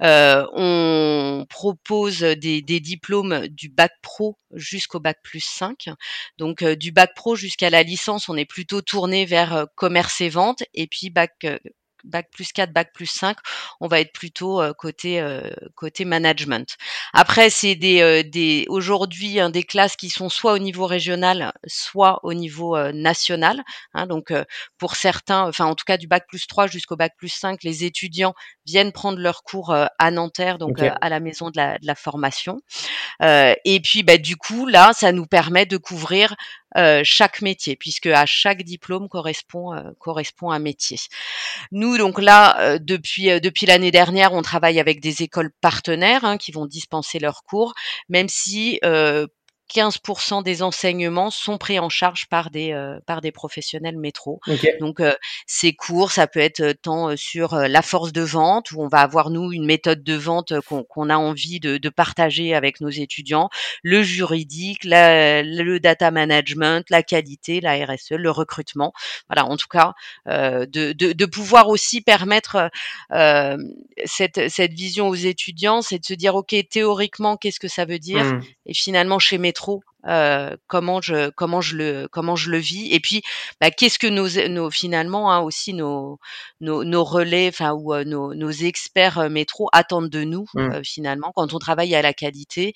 on 0.00 1.44
propose 1.50 2.20
des, 2.20 2.62
des, 2.62 2.78
diplômes 2.78 3.48
du 3.48 3.68
bac 3.68 3.90
pro 4.00 4.38
jusqu'au 4.52 5.00
bac 5.00 5.18
plus 5.24 5.44
5. 5.44 5.88
Donc 6.38 6.62
du 6.62 6.92
bac 6.92 7.14
pro 7.16 7.34
jusqu'à 7.34 7.68
la 7.68 7.82
licence, 7.82 8.28
on 8.28 8.36
est 8.36 8.44
plutôt 8.44 8.80
tourné 8.80 9.26
vers 9.26 9.66
commerce 9.74 10.20
et 10.20 10.28
vente. 10.28 10.62
Et 10.72 10.86
puis 10.86 11.10
bac 11.10 11.32
bac 12.04 12.28
plus 12.30 12.52
4, 12.52 12.72
bac 12.72 12.92
plus 12.94 13.06
5, 13.06 13.36
on 13.80 13.88
va 13.88 14.00
être 14.00 14.12
plutôt 14.12 14.62
côté 14.78 15.24
côté 15.74 16.04
management. 16.04 16.76
Après, 17.12 17.50
c'est 17.50 17.74
des, 17.74 18.24
des 18.24 18.66
aujourd'hui 18.68 19.40
hein, 19.40 19.50
des 19.50 19.62
classes 19.62 19.96
qui 19.96 20.10
sont 20.10 20.28
soit 20.28 20.52
au 20.52 20.58
niveau 20.58 20.86
régional, 20.86 21.52
soit 21.66 22.20
au 22.22 22.34
niveau 22.34 22.76
national. 22.92 23.62
Hein, 23.94 24.06
donc 24.06 24.32
pour 24.78 24.96
certains, 24.96 25.48
enfin 25.48 25.66
en 25.66 25.74
tout 25.74 25.84
cas 25.86 25.96
du 25.96 26.06
bac 26.06 26.24
plus 26.28 26.46
3 26.46 26.66
jusqu'au 26.66 26.96
bac 26.96 27.12
plus 27.16 27.28
5, 27.28 27.62
les 27.62 27.84
étudiants 27.84 28.34
viennent 28.66 28.92
prendre 28.92 29.18
leurs 29.18 29.42
cours 29.42 29.74
à 29.74 30.10
Nanterre, 30.10 30.58
donc 30.58 30.80
à 30.80 31.08
la 31.08 31.20
maison 31.20 31.50
de 31.50 31.56
la, 31.56 31.78
de 31.78 31.86
la 31.86 31.94
formation. 31.94 32.60
et 33.20 33.80
puis 33.82 34.02
bah, 34.02 34.18
du 34.18 34.36
coup 34.36 34.66
là, 34.66 34.92
ça 34.92 35.12
nous 35.12 35.26
permet 35.26 35.66
de 35.66 35.76
couvrir 35.76 36.34
chaque 37.02 37.42
métier, 37.42 37.76
puisque 37.76 38.06
à 38.06 38.26
chaque 38.26 38.62
diplôme 38.62 39.08
correspond 39.08 39.72
correspond 39.98 40.50
un 40.50 40.58
métier. 40.58 40.98
Nous 41.70 41.93
donc 41.98 42.20
là, 42.20 42.78
depuis 42.78 43.40
depuis 43.40 43.66
l'année 43.66 43.90
dernière, 43.90 44.32
on 44.32 44.42
travaille 44.42 44.80
avec 44.80 45.00
des 45.00 45.22
écoles 45.22 45.50
partenaires 45.60 46.24
hein, 46.24 46.36
qui 46.38 46.52
vont 46.52 46.66
dispenser 46.66 47.18
leurs 47.18 47.42
cours, 47.44 47.74
même 48.08 48.28
si 48.28 48.80
15% 49.72 50.42
des 50.42 50.62
enseignements 50.62 51.30
sont 51.30 51.58
pris 51.58 51.78
en 51.78 51.88
charge 51.88 52.26
par 52.28 52.50
des 52.50 52.72
euh, 52.72 52.98
par 53.06 53.20
des 53.20 53.32
professionnels 53.32 53.96
métro. 53.96 54.40
Donc 54.78 55.00
euh, 55.00 55.14
ces 55.46 55.72
cours, 55.72 56.12
ça 56.12 56.26
peut 56.26 56.40
être 56.40 56.60
euh, 56.60 56.74
tant 56.74 57.16
sur 57.16 57.56
la 57.56 57.82
force 57.82 58.12
de 58.12 58.20
vente 58.20 58.72
où 58.72 58.82
on 58.82 58.88
va 58.88 58.98
avoir 58.98 59.30
nous 59.30 59.52
une 59.52 59.64
méthode 59.64 60.02
de 60.02 60.14
vente 60.14 60.52
qu'on 60.60 61.10
a 61.10 61.16
envie 61.16 61.60
de, 61.60 61.78
de, 61.78 61.88
partager 61.88 62.54
avec 62.54 62.80
nos 62.80 62.90
étudiants, 62.90 63.48
le 63.82 64.02
juridique, 64.02 64.84
la, 64.84 65.42
le 65.42 65.80
data 65.80 66.10
management, 66.10 66.84
la 66.90 67.02
qualité, 67.02 67.60
la 67.60 67.74
RSE, 67.84 68.12
le 68.12 68.30
recrutement. 68.30 68.92
Voilà, 69.28 69.46
en 69.46 69.56
tout 69.56 69.68
cas, 69.68 69.94
de, 70.26 70.66
de, 70.66 71.12
de, 71.12 71.26
pouvoir 71.26 71.68
aussi 71.68 72.00
permettre 72.00 72.70
cette 74.04 74.48
cette 74.48 74.72
vision 74.72 75.08
aux 75.08 75.14
étudiants, 75.14 75.82
c'est 75.82 75.98
de 75.98 76.04
se 76.04 76.14
dire 76.14 76.34
ok 76.34 76.54
théoriquement 76.70 77.36
qu'est-ce 77.36 77.60
que 77.60 77.68
ça 77.68 77.84
veut 77.84 77.98
dire? 77.98 78.24
Mmh. 78.24 78.42
et 78.66 78.74
finalement 78.74 79.18
chez 79.18 79.38
Métro 79.38 79.53
trop 79.54 79.82
euh, 80.06 80.54
comment 80.66 81.00
je 81.00 81.30
comment 81.30 81.62
je 81.62 81.76
le 81.76 82.08
comment 82.12 82.36
je 82.36 82.50
le 82.50 82.58
vis 82.58 82.92
et 82.92 83.00
puis 83.00 83.22
bah, 83.60 83.70
qu'est-ce 83.70 83.98
que 83.98 84.06
nos, 84.06 84.28
nos 84.48 84.70
finalement 84.70 85.32
hein, 85.32 85.40
aussi 85.40 85.72
nos, 85.72 86.18
nos, 86.60 86.84
nos 86.84 87.04
relais 87.04 87.48
enfin 87.48 87.72
ou 87.72 87.94
euh, 87.94 88.04
nos, 88.04 88.34
nos 88.34 88.50
experts 88.50 89.18
euh, 89.18 89.28
métro 89.30 89.70
attendent 89.72 90.10
de 90.10 90.24
nous 90.24 90.46
mmh. 90.54 90.84
finalement 90.84 91.32
quand 91.34 91.54
on 91.54 91.58
travaille 91.58 91.94
à 91.94 92.02
la 92.02 92.12
qualité 92.12 92.74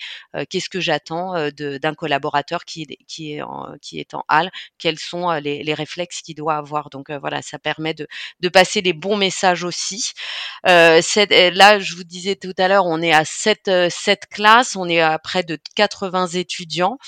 qu'est-ce 0.48 0.70
que 0.70 0.80
j'attends 0.80 1.34
d'un 1.50 1.94
collaborateur 1.94 2.64
qui 2.64 2.86
qui 3.06 3.34
est 3.34 3.42
en, 3.42 3.74
qui 3.82 3.98
est 3.98 4.14
en 4.14 4.24
hall 4.30 4.50
quels 4.78 4.98
sont 4.98 5.30
les, 5.32 5.62
les 5.62 5.74
réflexes 5.74 6.22
qu'il 6.22 6.34
doit 6.34 6.56
avoir? 6.56 6.90
Donc 6.90 7.10
voilà 7.10 7.42
ça 7.42 7.58
permet 7.58 7.94
de 7.94 8.06
de 8.40 8.48
passer 8.48 8.80
les 8.80 8.92
bons 8.92 9.16
messages 9.16 9.64
aussi. 9.64 10.12
Là 10.64 11.00
je 11.78 11.94
vous 11.94 12.04
disais 12.04 12.36
tout 12.36 12.54
à 12.58 12.68
l'heure 12.68 12.86
on 12.86 13.02
est 13.02 13.12
à 13.12 13.24
sept 13.24 13.70
sept 13.90 14.26
classes 14.30 14.76
on 14.76 14.88
est 14.88 15.00
à 15.00 15.18
près 15.18 15.42
de 15.42 15.58
80 15.74 16.28
étudiants 16.28 16.98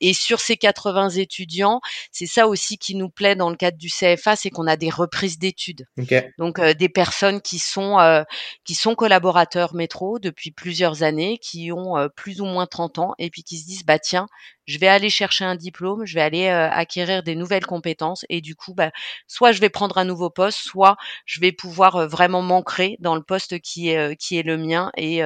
et 0.00 0.14
sur 0.14 0.40
ces 0.40 0.56
80 0.56 1.10
étudiants, 1.10 1.80
c'est 2.12 2.26
ça 2.26 2.46
aussi 2.48 2.78
qui 2.78 2.94
nous 2.94 3.08
plaît 3.08 3.36
dans 3.36 3.50
le 3.50 3.56
cadre 3.56 3.78
du 3.78 3.88
CFA, 3.88 4.36
c'est 4.36 4.50
qu'on 4.50 4.66
a 4.66 4.76
des 4.76 4.90
reprises 4.90 5.38
d'études. 5.38 5.86
Donc 6.38 6.58
euh, 6.58 6.74
des 6.74 6.88
personnes 6.88 7.40
qui 7.40 7.58
sont 7.58 7.98
euh, 7.98 8.22
qui 8.64 8.74
sont 8.74 8.94
collaborateurs 8.94 9.74
métro 9.74 10.18
depuis 10.18 10.50
plusieurs 10.50 11.02
années, 11.02 11.38
qui 11.38 11.72
ont 11.72 11.96
euh, 11.96 12.08
plus 12.08 12.40
ou 12.40 12.44
moins 12.44 12.66
30 12.66 12.98
ans 12.98 13.14
et 13.18 13.30
puis 13.30 13.42
qui 13.42 13.58
se 13.58 13.66
disent 13.66 13.84
bah 13.84 13.98
tiens, 13.98 14.26
je 14.66 14.78
vais 14.78 14.88
aller 14.88 15.10
chercher 15.10 15.44
un 15.44 15.56
diplôme, 15.56 16.04
je 16.04 16.14
vais 16.14 16.20
aller 16.20 16.48
acquérir 16.48 17.22
des 17.22 17.34
nouvelles 17.34 17.66
compétences 17.66 18.24
et 18.28 18.40
du 18.40 18.54
coup 18.54 18.74
bah 18.74 18.90
soit 19.26 19.52
je 19.52 19.60
vais 19.60 19.70
prendre 19.70 19.98
un 19.98 20.04
nouveau 20.04 20.30
poste, 20.30 20.58
soit 20.58 20.96
je 21.26 21.40
vais 21.40 21.52
pouvoir 21.52 22.08
vraiment 22.08 22.42
m'ancrer 22.42 22.96
dans 23.00 23.16
le 23.16 23.22
poste 23.22 23.60
qui 23.60 23.90
est 23.90 24.16
qui 24.16 24.38
est 24.38 24.42
le 24.42 24.56
mien 24.56 24.90
et 24.96 25.22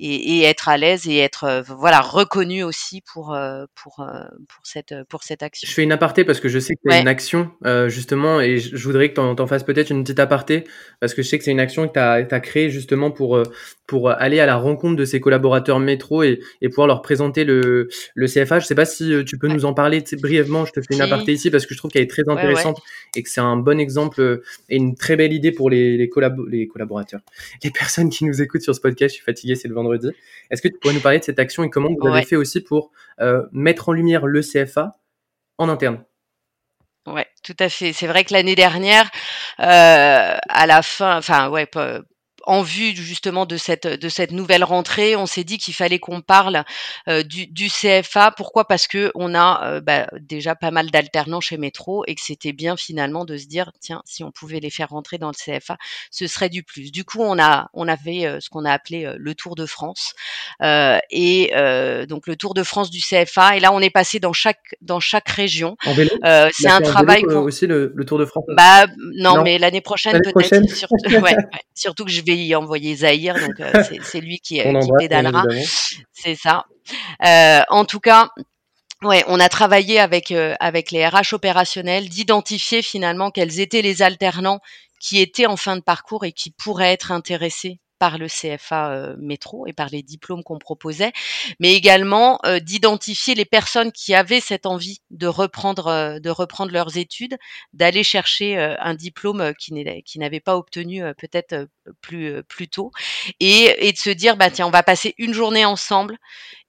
et, 0.00 0.38
et, 0.38 0.42
être 0.44 0.68
à 0.68 0.76
l'aise 0.76 1.08
et 1.08 1.18
être 1.18 1.44
euh, 1.44 1.62
voilà 1.62 2.00
reconnu 2.00 2.62
aussi 2.62 3.02
pour 3.12 3.34
euh, 3.34 3.66
pour 3.74 4.00
euh, 4.00 4.22
pour 4.48 4.60
cette 4.64 4.94
pour 5.08 5.22
cette 5.22 5.42
action. 5.42 5.66
Je 5.68 5.74
fais 5.74 5.82
une 5.82 5.92
aparté 5.92 6.24
parce 6.24 6.40
que 6.40 6.48
je 6.48 6.58
sais 6.58 6.74
que 6.74 6.80
c'est 6.88 7.00
une 7.00 7.08
action 7.08 7.50
justement 7.88 8.40
et 8.40 8.58
je 8.58 8.84
voudrais 8.84 9.10
que 9.10 9.14
tu 9.14 9.20
en, 9.20 9.46
fasses 9.46 9.64
peut-être 9.64 9.90
une 9.90 10.02
petite 10.04 10.20
aparté 10.20 10.64
parce 11.00 11.14
que 11.14 11.22
je 11.22 11.28
sais 11.28 11.38
que 11.38 11.44
c'est 11.44 11.50
une 11.50 11.60
action 11.60 11.88
que 11.88 11.92
tu 11.94 11.98
as, 11.98 12.12
as 12.12 12.40
créée 12.40 12.70
justement 12.70 13.10
pour 13.10 13.42
pour 13.88 14.10
aller 14.10 14.38
à 14.38 14.46
la 14.46 14.56
rencontre 14.56 14.94
de 14.94 15.04
ces 15.04 15.20
collaborateurs 15.20 15.80
métro 15.80 16.22
et, 16.22 16.38
et 16.62 16.68
pouvoir 16.68 16.86
leur 16.86 17.02
présenter 17.02 17.42
le, 17.42 17.88
le 18.14 18.26
CFA. 18.26 18.60
Je 18.60 18.66
sais 18.66 18.76
pas 18.76 18.84
si 18.84 19.12
tu 19.26 19.38
peux 19.38 19.48
nous 19.48 19.64
en 19.64 19.74
parler 19.74 20.04
brièvement. 20.20 20.64
Je 20.64 20.72
te 20.72 20.80
fais 20.80 20.94
une 20.94 21.00
aparté 21.00 21.32
ici 21.32 21.50
parce 21.50 21.66
que 21.66 21.74
je 21.74 21.78
trouve 21.78 21.90
qu'elle 21.90 22.02
est 22.02 22.10
très 22.10 22.28
intéressante 22.28 22.80
et 23.16 23.24
que 23.24 23.28
c'est 23.28 23.40
un 23.40 23.56
bon 23.56 23.80
exemple 23.80 24.42
et 24.68 24.76
une 24.76 24.94
très 24.94 25.16
belle 25.16 25.32
idée 25.32 25.50
pour 25.50 25.70
les 25.70 25.96
les, 25.96 26.10
les 26.48 26.68
collaborateurs, 26.68 27.20
les 27.64 27.70
personnes 27.70 28.10
qui 28.10 28.24
nous 28.24 28.40
écoutent 28.40 28.62
sur 28.62 28.74
ce 28.74 28.80
podcast. 28.80 29.14
Je 29.14 29.16
suis 29.16 29.24
fatigué, 29.24 29.56
c'est 29.56 29.66
le 29.66 29.74
vendredi 29.74 29.88
est-ce 30.50 30.62
que 30.62 30.68
tu 30.68 30.78
pourrais 30.78 30.94
nous 30.94 31.00
parler 31.00 31.18
de 31.18 31.24
cette 31.24 31.38
action 31.38 31.64
et 31.64 31.70
comment 31.70 31.88
vous 31.98 32.08
avez 32.08 32.24
fait 32.24 32.36
aussi 32.36 32.60
pour 32.60 32.90
euh, 33.20 33.46
mettre 33.52 33.88
en 33.88 33.92
lumière 33.92 34.26
le 34.26 34.40
CFA 34.40 34.96
en 35.58 35.68
interne? 35.68 36.04
Ouais, 37.06 37.26
tout 37.42 37.56
à 37.58 37.68
fait. 37.68 37.92
C'est 37.92 38.06
vrai 38.06 38.24
que 38.24 38.34
l'année 38.34 38.54
dernière, 38.54 39.10
euh, 39.60 40.36
à 40.48 40.66
la 40.66 40.82
fin, 40.82 41.16
enfin 41.16 41.48
ouais, 41.48 41.66
en 42.48 42.62
vue 42.62 42.96
justement 42.96 43.44
de 43.44 43.58
cette 43.58 43.86
de 43.86 44.08
cette 44.08 44.32
nouvelle 44.32 44.64
rentrée, 44.64 45.16
on 45.16 45.26
s'est 45.26 45.44
dit 45.44 45.58
qu'il 45.58 45.74
fallait 45.74 45.98
qu'on 45.98 46.22
parle 46.22 46.64
euh, 47.06 47.22
du, 47.22 47.46
du, 47.46 47.68
CFA. 47.68 48.30
Pourquoi? 48.30 48.66
Parce 48.66 48.86
que 48.86 49.12
on 49.14 49.34
a 49.34 49.60
euh, 49.64 49.80
bah, 49.82 50.06
déjà 50.18 50.54
pas 50.56 50.70
mal 50.70 50.90
d'alternants 50.90 51.42
chez 51.42 51.58
Métro 51.58 52.04
et 52.06 52.14
que 52.14 52.22
c'était 52.22 52.54
bien 52.54 52.78
finalement 52.78 53.26
de 53.26 53.36
se 53.36 53.46
dire 53.46 53.70
tiens 53.80 54.00
si 54.06 54.24
on 54.24 54.32
pouvait 54.32 54.60
les 54.60 54.70
faire 54.70 54.88
rentrer 54.88 55.18
dans 55.18 55.28
le 55.28 55.34
CFA, 55.34 55.76
ce 56.10 56.26
serait 56.26 56.48
du 56.48 56.62
plus. 56.62 56.90
Du 56.90 57.04
coup, 57.04 57.20
on 57.20 57.38
a 57.38 57.68
on 57.74 57.86
avait 57.86 58.24
euh, 58.24 58.40
ce 58.40 58.48
qu'on 58.48 58.64
a 58.64 58.72
appelé 58.72 59.12
le 59.18 59.34
Tour 59.34 59.54
de 59.54 59.66
France 59.66 60.14
et 60.60 61.50
donc 62.08 62.26
le 62.26 62.36
Tour 62.36 62.54
de 62.54 62.62
France 62.62 62.90
du 62.90 63.00
CFA. 63.00 63.58
Et 63.58 63.60
là, 63.60 63.72
on 63.74 63.80
est 63.80 63.90
passé 63.90 64.20
dans 64.20 64.32
chaque 64.32 64.74
dans 64.80 65.00
chaque 65.00 65.28
région. 65.28 65.76
c'est 65.84 66.68
un 66.68 66.80
travail 66.80 67.24
vélo, 67.28 67.42
aussi 67.42 67.66
le, 67.66 67.92
le, 67.94 68.04
Tour 68.06 68.18
de 68.18 68.24
France? 68.24 68.44
Bah 68.56 68.86
non, 69.16 69.42
mais 69.42 69.58
l'année 69.58 69.82
prochaine 69.82 70.18
peut-être. 70.22 70.74
Surtout, 70.74 71.16
ouais, 71.20 71.36
surtout 71.74 72.06
que 72.06 72.10
je 72.10 72.22
vais 72.22 72.37
y 72.46 72.54
envoyer 72.54 72.96
Zahir, 72.96 73.34
donc 73.34 73.60
euh, 73.60 73.72
c'est 74.02 74.20
lui 74.20 74.38
qui, 74.38 74.60
qui 74.60 74.90
pédalera. 74.98 75.44
C'est 76.12 76.34
ça. 76.34 76.64
Euh, 77.24 77.62
en 77.68 77.84
tout 77.84 78.00
cas, 78.00 78.30
Ouais, 79.02 79.24
on 79.28 79.38
a 79.38 79.48
travaillé 79.48 80.00
avec 80.00 80.32
euh, 80.32 80.56
avec 80.58 80.90
les 80.90 81.06
RH 81.06 81.32
opérationnels 81.32 82.08
d'identifier 82.08 82.82
finalement 82.82 83.30
quels 83.30 83.60
étaient 83.60 83.82
les 83.82 84.02
alternants 84.02 84.58
qui 85.00 85.20
étaient 85.20 85.46
en 85.46 85.56
fin 85.56 85.76
de 85.76 85.82
parcours 85.82 86.24
et 86.24 86.32
qui 86.32 86.50
pourraient 86.50 86.92
être 86.92 87.12
intéressés 87.12 87.78
par 87.98 88.18
le 88.18 88.26
CFA 88.28 88.90
euh, 88.90 89.16
métro 89.18 89.66
et 89.66 89.72
par 89.72 89.88
les 89.90 90.02
diplômes 90.02 90.42
qu'on 90.42 90.58
proposait, 90.58 91.12
mais 91.60 91.74
également 91.74 92.38
euh, 92.46 92.60
d'identifier 92.60 93.34
les 93.34 93.44
personnes 93.44 93.92
qui 93.92 94.14
avaient 94.14 94.40
cette 94.40 94.66
envie 94.66 95.00
de 95.10 95.26
reprendre 95.26 95.88
euh, 95.88 96.18
de 96.20 96.30
reprendre 96.30 96.72
leurs 96.72 96.96
études, 96.96 97.36
d'aller 97.72 98.02
chercher 98.02 98.56
un 98.58 98.94
diplôme 98.94 99.52
qui 99.58 100.18
n'avait 100.18 100.40
pas 100.40 100.56
obtenu 100.56 101.02
peut-être 101.18 101.68
plus 102.00 102.42
plus 102.44 102.68
tôt 102.68 102.90
et, 103.40 103.88
et 103.88 103.92
de 103.92 103.96
se 103.96 104.10
dire 104.10 104.36
bah 104.36 104.50
tiens 104.50 104.66
on 104.66 104.70
va 104.70 104.82
passer 104.82 105.14
une 105.18 105.32
journée 105.32 105.64
ensemble 105.64 106.18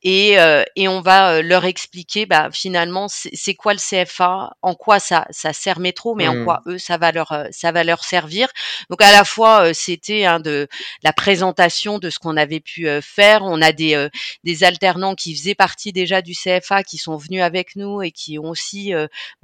et, 0.02 0.40
euh, 0.40 0.64
et 0.78 0.88
on 0.88 1.02
va 1.02 1.34
euh, 1.34 1.42
leur 1.42 1.66
expliquer 1.66 2.26
bah, 2.26 2.50
finalement 2.54 3.08
c'est 3.10 3.54
quoi 3.56 3.74
le 3.74 3.80
CFA, 3.80 4.52
en 4.62 4.74
quoi 4.74 5.00
ça, 5.00 5.26
ça 5.30 5.52
sert 5.52 5.80
métro, 5.80 6.16
mais 6.16 6.28
en 6.28 6.36
mmh. 6.36 6.44
quoi 6.46 6.62
eux 6.68 6.78
ça 6.78 6.98
va 6.98 7.12
leur 7.12 7.32
euh, 7.34 7.46
ça 7.52 7.74
va 7.74 7.84
leur 7.84 8.04
servir. 8.06 8.48
Donc 8.90 9.02
à 9.02 9.12
la 9.12 9.26
fois 9.26 9.74
c'était 9.74 10.24
hein, 10.24 10.40
de 10.40 10.68
la 11.04 11.12
présentation 11.12 12.00
de 12.00 12.10
ce 12.10 12.18
qu'on 12.20 12.38
avait 12.38 12.62
pu 12.62 12.88
faire. 13.02 13.44
On 13.44 13.62
a 13.62 13.72
des 13.74 14.08
des 14.44 14.64
alternants 14.64 15.16
qui 15.16 15.36
faisaient 15.36 15.56
partie 15.56 15.92
déjà 15.92 16.22
du 16.22 16.34
CFA 16.34 16.84
qui 16.84 16.98
sont 16.98 17.18
venus 17.18 17.42
avec 17.42 17.76
nous 17.76 18.02
et 18.02 18.12
qui 18.12 18.40
ont 18.40 18.50
aussi 18.50 18.94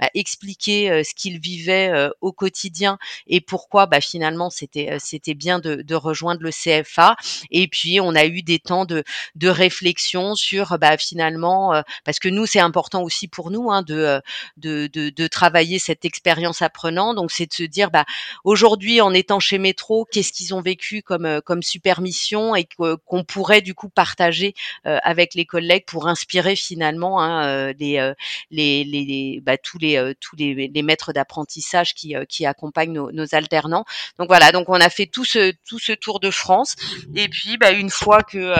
bah, 0.00 0.08
expliqué 0.14 1.02
ce 1.04 1.14
qu'ils 1.14 1.38
vivaient 1.38 2.10
au 2.20 2.32
quotidien 2.32 2.98
et 3.26 3.40
pourquoi 3.40 3.86
bah, 3.86 4.00
finalement 4.00 4.50
c'était 4.50 4.96
c'était 5.00 5.34
bien 5.34 5.58
de, 5.58 5.76
de 5.76 5.94
rejoindre 5.94 6.42
le 6.42 6.50
CFA. 6.50 7.16
Et 7.50 7.68
puis 7.68 8.00
on 8.00 8.14
a 8.14 8.24
eu 8.24 8.42
des 8.42 8.58
temps 8.58 8.86
de 8.86 9.04
de 9.34 9.48
réflexion 9.48 10.34
bah, 10.80 10.96
finalement, 10.98 11.74
euh, 11.74 11.82
parce 12.04 12.18
que 12.18 12.28
nous 12.28 12.46
c'est 12.46 12.60
important 12.60 13.02
aussi 13.02 13.28
pour 13.28 13.50
nous 13.50 13.70
hein, 13.70 13.84
euh, 13.90 14.20
de, 14.56 14.88
de, 14.92 15.10
de, 15.10 15.26
travailler 15.26 15.78
cette 15.78 16.04
expérience 16.04 16.62
apprenant. 16.62 17.14
Donc 17.14 17.30
c'est 17.30 17.46
de 17.46 17.52
se 17.52 17.62
dire 17.62 17.90
bah, 17.90 18.04
aujourd'hui 18.44 19.00
en 19.00 19.12
étant 19.12 19.40
chez 19.40 19.58
Métro, 19.58 20.06
qu'est-ce 20.10 20.32
qu'ils 20.32 20.54
ont 20.54 20.60
vécu 20.60 21.02
comme 21.02 21.26
euh, 21.26 21.40
comme 21.40 21.62
super 21.62 22.00
mission 22.00 22.54
et 22.54 22.64
qu'on 22.64 23.24
pourrait 23.24 23.60
du 23.60 23.74
coup 23.74 23.88
partager 23.88 24.54
avec 24.84 25.34
les 25.34 25.44
collègues 25.44 25.84
pour 25.86 26.08
inspirer 26.08 26.56
finalement 26.56 27.20
hein, 27.20 27.72
les, 27.72 28.12
les, 28.50 28.84
les 28.84 29.40
bah, 29.42 29.56
tous 29.56 29.78
les 29.78 30.14
tous 30.20 30.36
les, 30.36 30.82
maîtres 30.82 31.12
d'apprentissage 31.12 31.94
qui, 31.94 32.14
qui 32.28 32.46
accompagnent 32.46 32.92
nos, 32.92 33.12
nos, 33.12 33.34
alternants. 33.34 33.84
Donc 34.18 34.28
voilà, 34.28 34.52
donc 34.52 34.68
on 34.68 34.74
a 34.74 34.90
fait 34.90 35.06
tout 35.06 35.24
ce 35.24 35.52
tout 35.66 35.78
ce 35.78 35.92
tour 35.92 36.20
de 36.20 36.30
France 36.30 36.76
et 37.14 37.28
puis 37.28 37.56
bah, 37.56 37.72
une 37.72 37.90
fois 37.90 38.22
que 38.22 38.54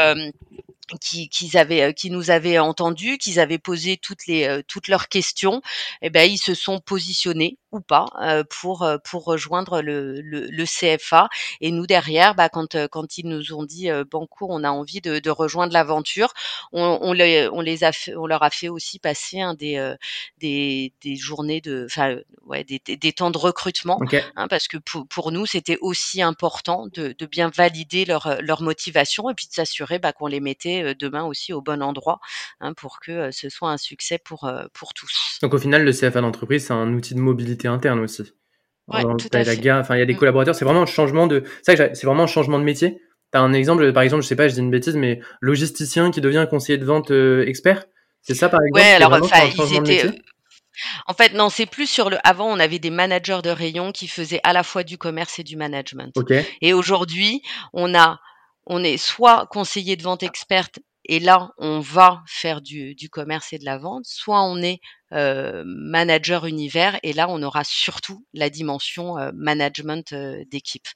qui, 1.01 2.11
nous 2.11 2.31
avaient 2.31 2.59
entendus, 2.59 3.19
qu'ils 3.19 3.41
avaient 3.41 3.59
posé 3.59 3.97
toutes 3.97 4.89
leurs 4.89 5.09
questions, 5.09 5.63
eh 6.03 6.11
ben 6.11 6.31
ils 6.31 6.39
se 6.39 6.55
sont 6.55 6.81
positionnés 6.81 7.59
ou 7.77 7.81
pas 7.81 8.07
pour 8.51 8.87
pour 9.05 9.25
rejoindre 9.25 9.83
le, 9.83 10.21
le, 10.21 10.47
le, 10.47 10.65
CFA. 10.65 11.29
Et 11.61 11.71
nous 11.71 11.87
derrière, 11.87 12.35
bah, 12.35 12.49
quand 12.49 12.77
quand 12.89 13.19
ils 13.19 13.29
nous 13.29 13.53
ont 13.53 13.65
dit 13.65 13.89
Banco, 14.11 14.47
on 14.51 14.65
a 14.65 14.71
envie 14.71 15.01
de, 15.01 15.19
de 15.19 15.31
rejoindre 15.31 15.73
l'aventure, 15.73 16.33
on, 16.73 16.99
on, 17.01 17.13
les 17.13 17.49
on 17.53 17.61
les 17.61 17.85
a 17.85 17.93
fait, 17.93 18.15
on 18.17 18.27
leur 18.27 18.43
a 18.43 18.51
fait 18.51 18.69
aussi 18.69 18.99
passer 18.99 19.41
un 19.41 19.55
des 19.55 19.95
des, 20.39 20.93
des 21.03 21.17
journées 21.17 21.61
de, 21.61 21.85
enfin 21.87 22.17
ouais, 22.45 22.65
des, 22.65 22.81
des, 22.97 23.13
temps 23.13 23.31
de 23.31 23.39
recrutement, 23.39 24.01
hein, 24.37 24.49
parce 24.49 24.69
que 24.69 24.79
pour, 24.79 25.07
pour 25.09 25.33
nous 25.33 25.47
c'était 25.47 25.79
aussi 25.81 26.23
important 26.23 26.87
de, 26.93 27.15
de 27.17 27.27
bien 27.27 27.51
valider 27.55 28.05
leur 28.05 28.41
leur 28.43 28.63
motivation 28.63 29.31
et 29.31 29.35
puis 29.35 29.47
de 29.47 29.53
s'assurer 29.53 29.99
bah, 29.99 30.13
qu'on 30.13 30.27
les 30.27 30.41
mettait 30.41 30.95
demain 30.95 31.25
aussi 31.25 31.53
au 31.53 31.61
bon 31.61 31.83
endroit 31.83 32.21
hein, 32.61 32.73
pour 32.75 33.01
que 33.01 33.31
ce 33.31 33.49
soit 33.49 33.71
un 33.71 33.77
succès 33.77 34.19
pour, 34.19 34.51
pour 34.73 34.95
tous. 34.95 35.39
Donc 35.43 35.55
au 35.55 35.59
final, 35.59 35.85
le 35.85 35.93
CFA 35.93 36.21
d'entreprise, 36.21 36.67
c'est 36.67 36.73
un 36.73 36.93
outil 36.93 37.15
de 37.15 37.21
mobilité 37.21 37.66
interne 37.67 38.01
aussi. 38.01 38.23
Ouais, 38.89 39.05
En- 39.05 39.17
tout 39.17 39.29
t'as 39.29 39.41
à 39.41 39.45
la 39.45 39.53
fait. 39.55 39.61
gare- 39.61 39.81
enfin, 39.81 39.97
il 39.97 39.99
y 39.99 40.03
a 40.03 40.07
des 40.07 40.15
Mm. 40.15 40.19
collaborateurs. 40.19 40.55
C'est 40.55 40.65
vraiment 40.65 40.83
un 40.83 40.87
changement 40.87 41.27
de. 41.27 41.43
C'est 41.63 41.77
vraiment 42.05 42.25
un 42.25 42.27
changement 42.29 42.59
de 42.59 42.65
métier. 42.65 43.01
T'as 43.33 43.41
un 43.41 43.53
exemple, 43.53 43.93
par 43.93 44.03
exemple, 44.05 44.23
je 44.23 44.29
sais 44.29 44.37
pas, 44.37 44.47
je 44.49 44.55
dis 44.55 44.61
une 44.61 44.71
bêtise, 44.71 44.95
mais 44.97 45.21
logisticien 45.41 46.11
qui 46.13 46.21
devient 46.21 46.47
conseiller 46.49 46.79
de 46.79 46.85
vente 46.85 47.11
euh, 47.11 47.45
expert. 47.47 47.85
C'est 48.23 48.35
ça, 48.35 48.49
par 48.49 48.61
exemple. 48.63 48.81
Ouais, 48.81 48.95
alors 48.95 49.13
enfin, 49.13 49.45
ils 49.47 49.75
étaient. 49.75 49.81
métier? 49.81 50.23
En 51.07 51.15
fait, 51.15 51.33
non, 51.33 51.49
c'est 51.49 51.67
plus 51.67 51.89
sur 51.89 52.11
le. 52.11 52.19
Avant, 52.23 52.47
on 52.49 52.59
avait 52.61 52.79
des 52.79 52.91
managers 52.91 53.41
de 53.43 53.51
rayon 53.51 53.93
qui 53.93 54.09
faisaient 54.09 54.41
à 54.45 54.53
la 54.53 54.63
fois 54.63 54.85
du 54.85 54.99
commerce 54.99 55.39
et 55.39 55.43
du 55.43 55.57
management. 55.57 56.13
Ok. 56.17 56.33
Et 56.61 56.73
aujourd'hui, 56.75 57.43
on 57.73 57.95
a, 57.95 58.21
on 58.67 58.85
est 58.85 58.99
soit 58.99 59.47
conseiller 59.51 59.97
de 59.97 60.03
vente 60.03 60.23
experte 60.23 60.79
et 61.07 61.19
là, 61.19 61.51
on 61.59 61.81
va 61.81 62.23
faire 62.27 62.61
du, 62.61 62.95
du 62.95 63.09
commerce 63.09 63.53
et 63.53 63.59
de 63.59 63.65
la 63.65 63.79
vente, 63.79 64.05
soit 64.07 64.43
on 64.43 64.59
est 64.59 64.81
euh, 65.13 65.63
manager 65.65 66.47
univers 66.47 66.99
et 67.05 67.13
là, 67.13 67.29
on 67.29 67.41
aura 67.43 67.63
surtout 67.65 68.25
la 68.35 68.51
dimension 68.51 69.19
euh, 69.19 69.31
management 69.35 70.13
euh, 70.13 70.43
d'équipe. 70.51 70.89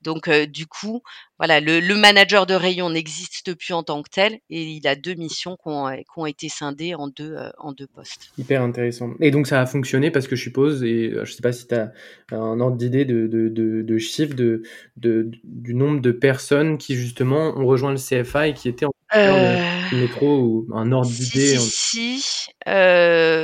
Donc, 0.00 0.28
du 0.28 0.66
coup, 0.66 1.00
voilà, 1.38 1.60
le, 1.60 1.78
le 1.78 1.94
manager 1.94 2.44
de 2.44 2.54
rayon 2.54 2.90
n'existe 2.90 3.54
plus 3.54 3.72
en 3.72 3.84
tant 3.84 4.02
que 4.02 4.10
tel 4.10 4.40
et 4.50 4.64
il 4.64 4.88
a 4.88 4.96
deux 4.96 5.14
missions 5.14 5.56
qui 5.56 5.68
ont, 6.16 6.26
été 6.26 6.48
scindées 6.48 6.96
en 6.96 7.06
deux, 7.06 7.36
en 7.58 7.70
deux 7.70 7.86
postes. 7.86 8.32
Hyper 8.36 8.62
intéressant. 8.62 9.10
Et 9.20 9.30
donc 9.30 9.46
ça 9.46 9.60
a 9.60 9.66
fonctionné 9.66 10.10
parce 10.10 10.26
que 10.26 10.34
je 10.34 10.42
suppose, 10.42 10.82
et 10.82 11.12
je 11.22 11.32
sais 11.32 11.40
pas 11.40 11.52
si 11.52 11.68
tu 11.68 11.76
as 11.76 11.92
un 12.32 12.58
ordre 12.58 12.76
d'idée 12.76 13.04
de, 13.04 13.28
de, 13.28 13.48
de, 13.48 13.82
de 13.82 13.98
chiffre 13.98 14.34
de, 14.34 14.64
du 14.96 15.74
nombre 15.74 16.00
de 16.00 16.10
personnes 16.10 16.78
qui 16.78 16.96
justement 16.96 17.56
ont 17.56 17.66
rejoint 17.66 17.92
le 17.92 17.98
CFA 17.98 18.48
et 18.48 18.54
qui 18.54 18.68
étaient 18.68 18.86
en 18.86 18.92
métro 19.92 20.38
ou 20.38 20.68
un 20.74 20.90
ordre 20.92 21.10
d'idée. 21.10 21.56
si, 21.58 22.20
si. 22.20 22.50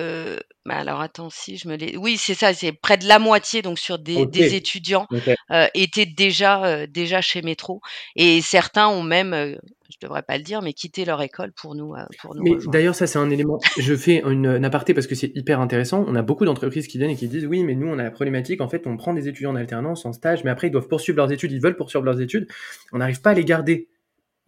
Euh, 0.09 0.39
bah 0.65 0.77
alors 0.77 1.01
attends, 1.01 1.31
si 1.31 1.57
je 1.57 1.69
me 1.69 1.77
l'ai. 1.77 1.97
Oui, 1.97 2.17
c'est 2.19 2.35
ça, 2.35 2.53
c'est 2.53 2.73
près 2.73 2.99
de 2.99 3.07
la 3.07 3.19
moitié, 3.19 3.63
donc 3.63 3.79
sur 3.79 3.99
des, 3.99 4.55
étudiants, 4.55 5.07
Ok. 5.11 5.35
euh, 5.51 5.67
étaient 5.75 6.07
déjà, 6.07 6.65
euh, 6.65 6.87
déjà 6.87 7.21
chez 7.21 7.43
Métro. 7.43 7.81
Et 8.17 8.41
certains 8.43 8.89
ont 8.89 9.03
même, 9.03 9.33
euh, 9.33 9.55
je 9.91 9.97
devrais 10.03 10.23
pas 10.23 10.37
le 10.37 10.43
dire, 10.43 10.61
mais 10.61 10.75
quitté 10.75 11.05
leur 11.05 11.23
école 11.23 11.53
pour 11.53 11.75
nous, 11.75 11.95
pour 12.21 12.35
nous 12.35 12.43
Mais 12.43 12.53
d'ailleurs, 12.67 12.95
ça, 12.95 13.07
c'est 13.07 13.19
un 13.19 13.31
élément. 13.31 13.59
Je 13.79 13.95
fais 13.95 14.23
une, 14.25 14.47
une 14.47 14.65
aparté 14.65 14.93
parce 14.93 15.07
que 15.07 15.15
c'est 15.15 15.35
hyper 15.35 15.61
intéressant. 15.61 16.05
On 16.07 16.15
a 16.15 16.23
beaucoup 16.23 16.45
d'entreprises 16.45 16.87
qui 16.87 16.99
viennent 16.99 17.11
et 17.11 17.17
qui 17.17 17.29
disent 17.29 17.47
Oui, 17.47 17.65
mais 17.65 17.75
nous, 17.75 17.89
on 17.89 17.99
a 17.99 18.03
la 18.03 18.11
problématique. 18.11 18.61
En 18.61 18.69
fait, 18.69 18.87
on 18.87 18.97
prend 18.97 19.15
des 19.15 19.29
étudiants 19.29 19.53
en 19.53 19.57
alternance, 19.57 20.05
en 20.05 20.13
stage, 20.13 20.45
mais 20.45 20.51
après, 20.51 20.69
ils 20.69 20.73
doivent 20.73 20.89
poursuivre 20.89 21.17
leurs 21.17 21.33
études. 21.33 21.53
Ils 21.53 21.63
veulent 21.63 21.77
poursuivre 21.77 22.05
leurs 22.05 22.21
études. 22.21 22.47
On 22.93 22.99
n'arrive 22.99 23.21
pas 23.21 23.31
à 23.31 23.35
les 23.35 23.45
garder. 23.45 23.89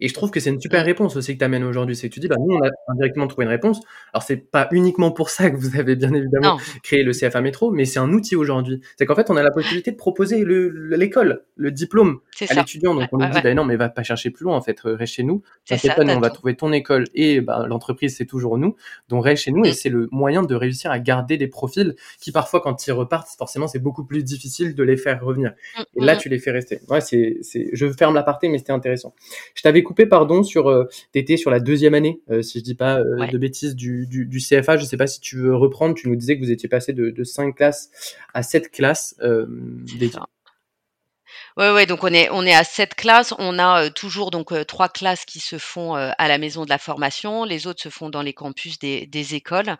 Et 0.01 0.07
je 0.07 0.13
trouve 0.13 0.31
que 0.31 0.39
c'est 0.39 0.49
une 0.49 0.59
super 0.59 0.83
réponse 0.83 1.15
aussi 1.15 1.33
que 1.33 1.39
tu 1.39 1.45
amènes 1.45 1.63
aujourd'hui. 1.63 1.95
C'est 1.95 2.09
que 2.09 2.13
tu 2.13 2.19
dis 2.19 2.27
bah, 2.27 2.35
Nous, 2.39 2.55
on 2.55 2.61
a 2.63 2.69
indirectement 2.89 3.27
trouvé 3.27 3.45
une 3.45 3.51
réponse. 3.51 3.79
Alors, 4.13 4.23
c'est 4.23 4.35
pas 4.37 4.67
uniquement 4.71 5.11
pour 5.11 5.29
ça 5.29 5.49
que 5.51 5.55
vous 5.55 5.77
avez 5.77 5.95
bien 5.95 6.13
évidemment 6.13 6.55
Non, 6.55 6.57
créé 6.83 7.03
le 7.03 7.11
CFA 7.13 7.39
Métro, 7.41 7.71
mais 7.71 7.85
c'est 7.85 7.99
un 7.99 8.11
outil 8.11 8.35
aujourd'hui. 8.35 8.81
C'est 8.97 9.05
qu'en 9.05 9.15
fait, 9.15 9.29
on 9.29 9.37
a 9.37 9.43
la 9.43 9.51
possibilité 9.51 9.91
de 9.91 9.95
proposer 9.95 10.43
le- 10.43 10.69
le- 10.69 10.97
l'école, 10.97 11.43
le 11.55 11.71
diplôme 11.71 12.19
à 12.49 12.53
l'étudiant. 12.55 12.95
Donc 12.95 13.07
on 13.11 13.17
lui 13.17 13.23
ouais, 13.25 13.29
dit, 13.29 13.35
ouais. 13.37 13.43
bah 13.43 13.53
non, 13.53 13.63
mais 13.63 13.75
va 13.75 13.89
pas 13.89 14.03
chercher 14.03 14.31
plus 14.31 14.43
loin, 14.45 14.55
en 14.55 14.61
fait, 14.61 14.79
euh, 14.85 14.95
reste 14.95 15.13
chez 15.13 15.23
nous. 15.23 15.43
T'inquiète 15.67 15.91
ça, 15.91 15.95
pas, 15.95 16.03
nous, 16.03 16.13
on 16.13 16.19
va 16.19 16.29
trouver 16.31 16.55
ton 16.55 16.71
école 16.73 17.05
et 17.13 17.39
bah, 17.41 17.65
l'entreprise, 17.67 18.15
c'est 18.17 18.25
toujours 18.25 18.57
nous. 18.57 18.75
Donc 19.09 19.23
reste 19.23 19.43
chez 19.43 19.51
nous 19.51 19.63
et 19.65 19.71
c'est 19.73 19.89
le 19.89 20.07
moyen 20.11 20.41
de 20.41 20.55
réussir 20.55 20.89
à 20.91 20.99
garder 20.99 21.37
des 21.37 21.47
profils 21.47 21.95
qui, 22.19 22.31
parfois, 22.31 22.61
quand 22.61 22.87
ils 22.87 22.91
repartent, 22.91 23.29
forcément, 23.37 23.67
c'est 23.67 23.79
beaucoup 23.79 24.03
plus 24.03 24.23
difficile 24.23 24.73
de 24.75 24.83
les 24.83 24.97
faire 24.97 25.23
revenir. 25.23 25.51
Mm, 25.77 25.81
Et 26.01 26.05
là, 26.05 26.15
mm. 26.15 26.17
tu 26.17 26.29
les 26.29 26.39
fais 26.39 26.51
rester. 26.51 26.79
Ouais, 26.89 27.01
c'est, 27.01 27.37
je 27.71 27.91
ferme 27.91 28.15
l'aparté, 28.15 28.49
mais 28.49 28.57
c'était 28.57 28.71
intéressant. 28.73 29.13
Je 29.53 29.61
t'avais 29.61 29.83
coupé, 29.91 30.05
pardon, 30.05 30.43
sur, 30.43 30.69
euh, 30.69 30.85
t'étais 31.11 31.37
sur 31.37 31.51
la 31.51 31.59
deuxième 31.59 31.93
année, 31.93 32.21
euh, 32.31 32.41
si 32.41 32.59
je 32.59 32.63
dis 32.63 32.75
pas 32.75 32.99
euh, 32.99 33.19
Ouais. 33.19 33.27
de 33.27 33.37
bêtises, 33.37 33.75
du, 33.75 34.07
du, 34.07 34.25
du 34.25 34.37
CFA. 34.39 34.77
Je 34.77 34.85
sais 34.85 34.97
pas 34.97 35.07
si 35.07 35.19
tu 35.19 35.37
veux 35.37 35.55
reprendre. 35.55 35.95
Tu 35.95 36.07
nous 36.07 36.15
disais 36.15 36.35
que 36.37 36.43
vous 36.43 36.51
étiez 36.51 36.69
passé 36.69 36.93
de, 36.93 37.09
de 37.09 37.23
5 37.23 37.55
classes 37.55 37.89
à 38.33 38.41
7 38.41 38.71
classes. 38.71 39.15
Ouais, 41.57 41.71
ouais, 41.71 41.85
donc 41.85 42.03
on 42.03 42.07
est, 42.07 42.29
on 42.31 42.45
est 42.45 42.53
à 42.53 42.63
sept 42.63 42.95
classes. 42.95 43.33
On 43.37 43.59
a 43.59 43.85
euh, 43.85 43.89
toujours 43.89 44.31
donc 44.31 44.51
euh, 44.51 44.63
trois 44.63 44.87
classes 44.89 45.25
qui 45.25 45.39
se 45.39 45.57
font 45.57 45.95
euh, 45.97 46.11
à 46.17 46.27
la 46.29 46.37
maison 46.37 46.63
de 46.63 46.69
la 46.69 46.77
formation. 46.77 47.43
Les 47.43 47.67
autres 47.67 47.81
se 47.81 47.89
font 47.89 48.09
dans 48.09 48.21
les 48.21 48.33
campus 48.33 48.79
des, 48.79 49.05
des 49.05 49.35
écoles. 49.35 49.75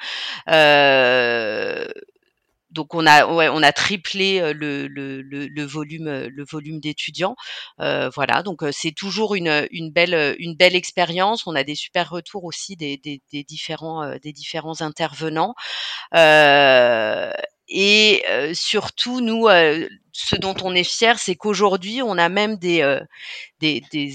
Donc 2.72 2.96
on 2.96 3.06
a, 3.06 3.72
triplé 3.74 4.54
le, 4.54 5.64
volume, 5.66 6.80
d'étudiants. 6.80 7.36
Euh, 7.80 8.10
voilà, 8.16 8.44
donc 8.44 8.64
euh, 8.64 8.72
c'est 8.72 8.92
toujours 8.92 9.36
une, 9.36 9.68
une 9.72 9.92
belle, 9.92 10.14
euh, 10.14 10.36
une 10.40 10.56
belle 10.56 10.76
expérience. 10.76 11.46
On 11.48 11.56
a 11.56 11.64
des 11.64 11.76
super 11.76 12.10
retours 12.10 12.46
aussi 12.46 12.76
des, 12.76 13.00
différents, 13.48 14.02
intervenants. 14.82 15.56
Et 17.74 18.24
surtout, 18.54 19.22
nous, 19.22 19.48
ce 20.14 20.36
dont 20.36 20.56
on 20.64 20.76
est 20.76 20.84
fier, 20.84 21.18
c'est 21.20 21.36
qu'aujourd'hui, 21.36 22.02
on 22.02 22.18
a 22.18 22.28
même 22.30 22.58
des, 22.58 22.84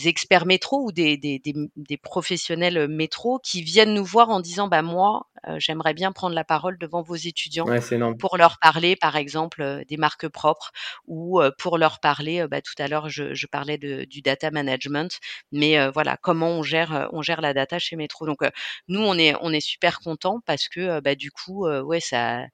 experts 0.06 0.46
métro 0.46 0.84
ou 0.84 0.92
des, 0.92 1.16
des, 1.16 1.96
professionnels 1.96 2.88
métro 2.88 3.38
qui 3.38 3.62
viennent 3.62 3.94
nous 3.94 4.04
voir 4.04 4.30
en 4.30 4.40
disant, 4.40 4.68
bah 4.68 4.82
moi, 4.82 5.26
j'aimerais 5.58 5.94
bien 5.94 6.12
prendre 6.12 6.34
la 6.34 6.44
parole 6.44 6.78
devant 6.78 7.02
vos 7.02 7.14
étudiants 7.16 7.70
Ouais, 7.70 7.80
pour 8.18 8.36
leur 8.38 8.58
parler, 8.58 8.96
par 8.96 9.16
exemple, 9.16 9.62
euh, 9.62 9.84
des 9.88 9.96
marques 9.98 10.28
propres 10.28 10.72
ou 11.06 11.40
euh, 11.40 11.50
pour 11.58 11.78
leur 11.78 12.00
parler, 12.00 12.40
euh, 12.40 12.48
bah, 12.48 12.62
tout 12.62 12.74
à 12.78 12.88
l'heure, 12.88 13.08
je, 13.08 13.34
je 13.34 13.46
parlais 13.46 13.78
de, 13.78 14.04
du 14.04 14.22
data 14.22 14.50
management, 14.50 15.18
mais 15.52 15.78
euh, 15.78 15.90
voilà, 15.90 16.16
comment 16.16 16.48
on 16.50 16.62
gère, 16.62 16.94
euh, 16.94 17.06
on 17.12 17.22
gère 17.22 17.40
la 17.40 17.52
data 17.54 17.78
chez 17.78 17.96
Métro. 17.96 18.26
Donc, 18.26 18.42
euh, 18.42 18.50
nous, 18.88 19.00
on 19.00 19.18
est, 19.18 19.34
on 19.42 19.52
est 19.52 19.60
super 19.60 20.00
contents 20.00 20.40
parce 20.46 20.68
que, 20.68 20.80
euh, 20.80 21.00
bah, 21.00 21.14
du 21.14 21.30
coup, 21.30 21.66
euh, 21.66 21.82
ouais, 21.82 22.00
ça, 22.00 22.40
euh, 22.42 22.46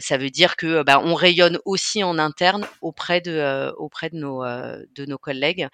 ça 0.00 0.16
veut 0.16 0.30
dire 0.30 0.56
que 0.56 0.82
bah, 0.82 1.00
on 1.04 1.14
rayonne 1.14 1.58
aussi 1.64 2.02
en 2.02 2.18
interne 2.18 2.66
auprès 2.80 3.20
de 3.20 3.72
auprès 3.76 4.10
de 4.10 4.16
nos 4.16 4.42
de 4.44 5.04
nos 5.06 5.18
collègues 5.18 5.68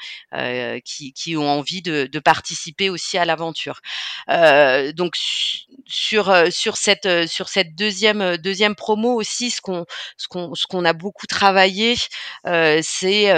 qui, 0.84 1.12
qui 1.12 1.36
ont 1.36 1.48
envie 1.48 1.82
de, 1.82 2.06
de 2.10 2.18
participer 2.18 2.90
aussi 2.90 3.18
à 3.18 3.24
l'aventure. 3.24 3.80
Donc 4.28 5.14
su- 5.16 5.66
sur 5.86 6.32
sur 6.50 6.76
cette 6.76 7.26
sur 7.28 7.48
cette 7.48 7.74
deuxième 7.74 8.36
deuxième 8.38 8.74
promo 8.74 9.14
aussi, 9.14 9.50
ce 9.50 9.60
qu'on 9.60 9.84
ce 10.16 10.28
qu'on 10.28 10.54
ce 10.54 10.66
qu'on 10.66 10.84
a 10.84 10.92
beaucoup 10.92 11.26
travaillé, 11.26 11.96
c'est 12.82 13.30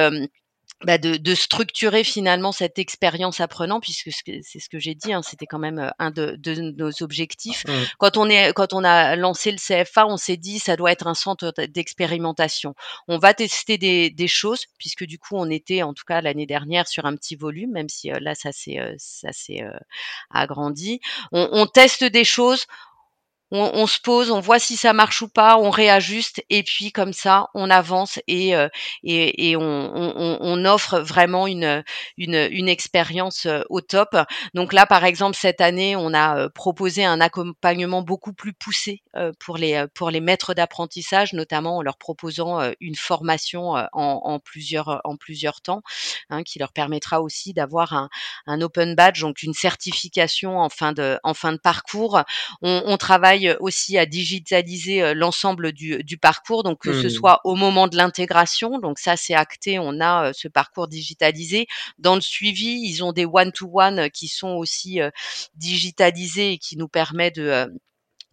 bah, 0.85 0.99
de, 0.99 1.17
de 1.17 1.35
structurer 1.35 2.05
finalement 2.05 2.53
cette 2.53 2.79
expérience 2.79 3.41
apprenant, 3.41 3.81
puisque 3.81 4.13
ce 4.13 4.23
que- 4.25 4.41
c'est 4.43 4.59
ce 4.59 4.69
que 4.69 4.79
j'ai 4.79 4.95
dit, 4.95 5.13
hein, 5.13 5.23
c'était 5.23 5.47
quand 5.47 5.59
même 5.59 5.79
euh, 5.79 5.91
un 5.99 6.11
de, 6.11 6.37
de 6.39 6.55
nos 6.77 6.91
objectifs. 7.03 7.65
Hum. 7.69 7.75
Quand 7.99 8.17
on 8.17 8.29
est, 8.29 8.53
quand 8.53 8.73
on 8.73 8.85
a 8.85 9.17
lancé 9.17 9.51
le 9.53 9.59
CFA, 9.59 10.07
on 10.07 10.17
s'est 10.17 10.37
dit 10.37 10.59
ça 10.59 10.77
doit 10.77 10.93
être 10.93 11.07
un 11.07 11.15
centre 11.15 11.53
d'expérimentation. 11.69 12.75
On 13.09 13.19
va 13.19 13.35
tester 13.35 13.79
des, 13.79 14.11
des 14.11 14.29
choses, 14.29 14.65
puisque 14.79 15.05
du 15.05 15.19
coup 15.19 15.37
on 15.37 15.51
était 15.51 15.83
en 15.83 15.95
tout 15.95 16.05
cas 16.07 16.21
l'année 16.21 16.47
dernière 16.47 16.89
sur 16.89 17.05
un 17.07 17.15
petit 17.17 17.37
volume, 17.37 17.73
même 17.73 17.89
si 17.89 18.11
euh, 18.13 18.19
là 18.21 18.35
ça 18.35 18.53
s'est 18.53 18.79
euh, 18.79 18.95
ça 18.99 19.33
s'est 19.33 19.63
euh, 19.63 19.71
agrandi. 20.31 21.01
On, 21.33 21.49
on 21.53 21.67
teste 21.67 22.05
des 22.05 22.25
choses. 22.25 22.67
On, 23.55 23.71
on 23.75 23.87
se 23.87 24.01
pose, 24.01 24.31
on 24.31 24.41
voit 24.41 24.59
si 24.59 24.79
ça 24.79 24.95
marche 24.95 25.21
ou 25.21 25.29
pas, 25.29 25.59
on 25.59 25.69
réajuste 25.69 26.43
et 26.49 26.63
puis 26.63 26.91
comme 26.91 27.13
ça 27.13 27.49
on 27.55 27.69
avance 27.69 28.19
et 28.27 28.57
euh, 28.57 28.69
et, 29.05 29.51
et 29.51 29.57
on, 29.57 29.61
on, 29.63 30.39
on 30.41 30.65
offre 30.65 31.01
vraiment 31.01 31.47
une 31.47 31.85
une, 32.17 32.49
une 32.51 32.69
expérience 32.71 33.45
euh, 33.45 33.61
au 33.69 33.83
top. 33.83 34.17
Donc 34.55 34.73
là 34.73 34.87
par 34.87 35.05
exemple 35.05 35.37
cette 35.39 35.61
année 35.61 35.97
on 35.97 36.15
a 36.15 36.39
euh, 36.39 36.49
proposé 36.49 37.05
un 37.05 37.21
accompagnement 37.21 38.01
beaucoup 38.01 38.33
plus 38.33 38.55
poussé 38.55 39.03
euh, 39.17 39.33
pour 39.39 39.59
les 39.59 39.85
pour 39.95 40.09
les 40.11 40.23
maîtres 40.23 40.55
d'apprentissage, 40.55 41.35
notamment 41.35 41.77
en 41.77 41.83
leur 41.83 41.99
proposant 41.99 42.59
une 42.81 42.97
formation 42.97 43.73
en, 43.73 43.87
en 43.93 44.39
plusieurs 44.39 45.03
en 45.05 45.17
plusieurs 45.17 45.61
temps, 45.61 45.83
hein, 46.31 46.43
qui 46.43 46.59
leur 46.59 46.73
permettra 46.73 47.21
aussi 47.21 47.53
d'avoir 47.53 47.93
un, 47.93 48.09
un 48.47 48.63
open 48.63 48.95
badge, 48.95 49.21
donc 49.21 49.43
une 49.43 49.53
certification 49.53 50.59
en 50.59 50.71
fin 50.71 50.93
de 50.93 51.19
en 51.23 51.35
fin 51.35 51.53
de 51.53 51.59
parcours 51.59 52.23
on, 52.63 52.83
on 52.87 52.97
travaille 53.45 53.57
aussi 53.61 53.99
à 53.99 54.07
digitaliser 54.07 55.03
euh, 55.03 55.15
l'ensemble 55.15 55.73
du, 55.73 56.03
du 56.05 56.19
parcours, 56.19 56.63
donc 56.63 56.81
que 56.81 56.93
ce 56.93 57.09
Hmm. 57.09 57.09
soit 57.09 57.41
au 57.45 57.55
moment 57.55 57.89
de 57.89 57.97
l'intégration, 57.97 58.79
donc 58.79 58.99
ça 58.99 59.17
c'est 59.17 59.35
acté, 59.35 59.79
on 59.79 60.01
a 60.01 60.29
euh, 60.29 60.33
ce 60.35 60.49
parcours 60.49 60.89
digitalisé. 60.89 61.67
Dans 61.99 62.15
le 62.15 62.21
suivi, 62.21 62.81
ils 62.85 63.03
ont 63.05 63.13
des 63.13 63.27
one-to-one 63.27 64.11
qui 64.11 64.29
sont 64.29 64.55
aussi 64.57 65.01
euh, 65.01 65.11
digitalisés 65.55 66.53
et 66.53 66.59
qui 66.59 66.77
nous 66.77 66.89
permet 66.89 67.31
de 67.31 67.43
euh, 67.43 67.67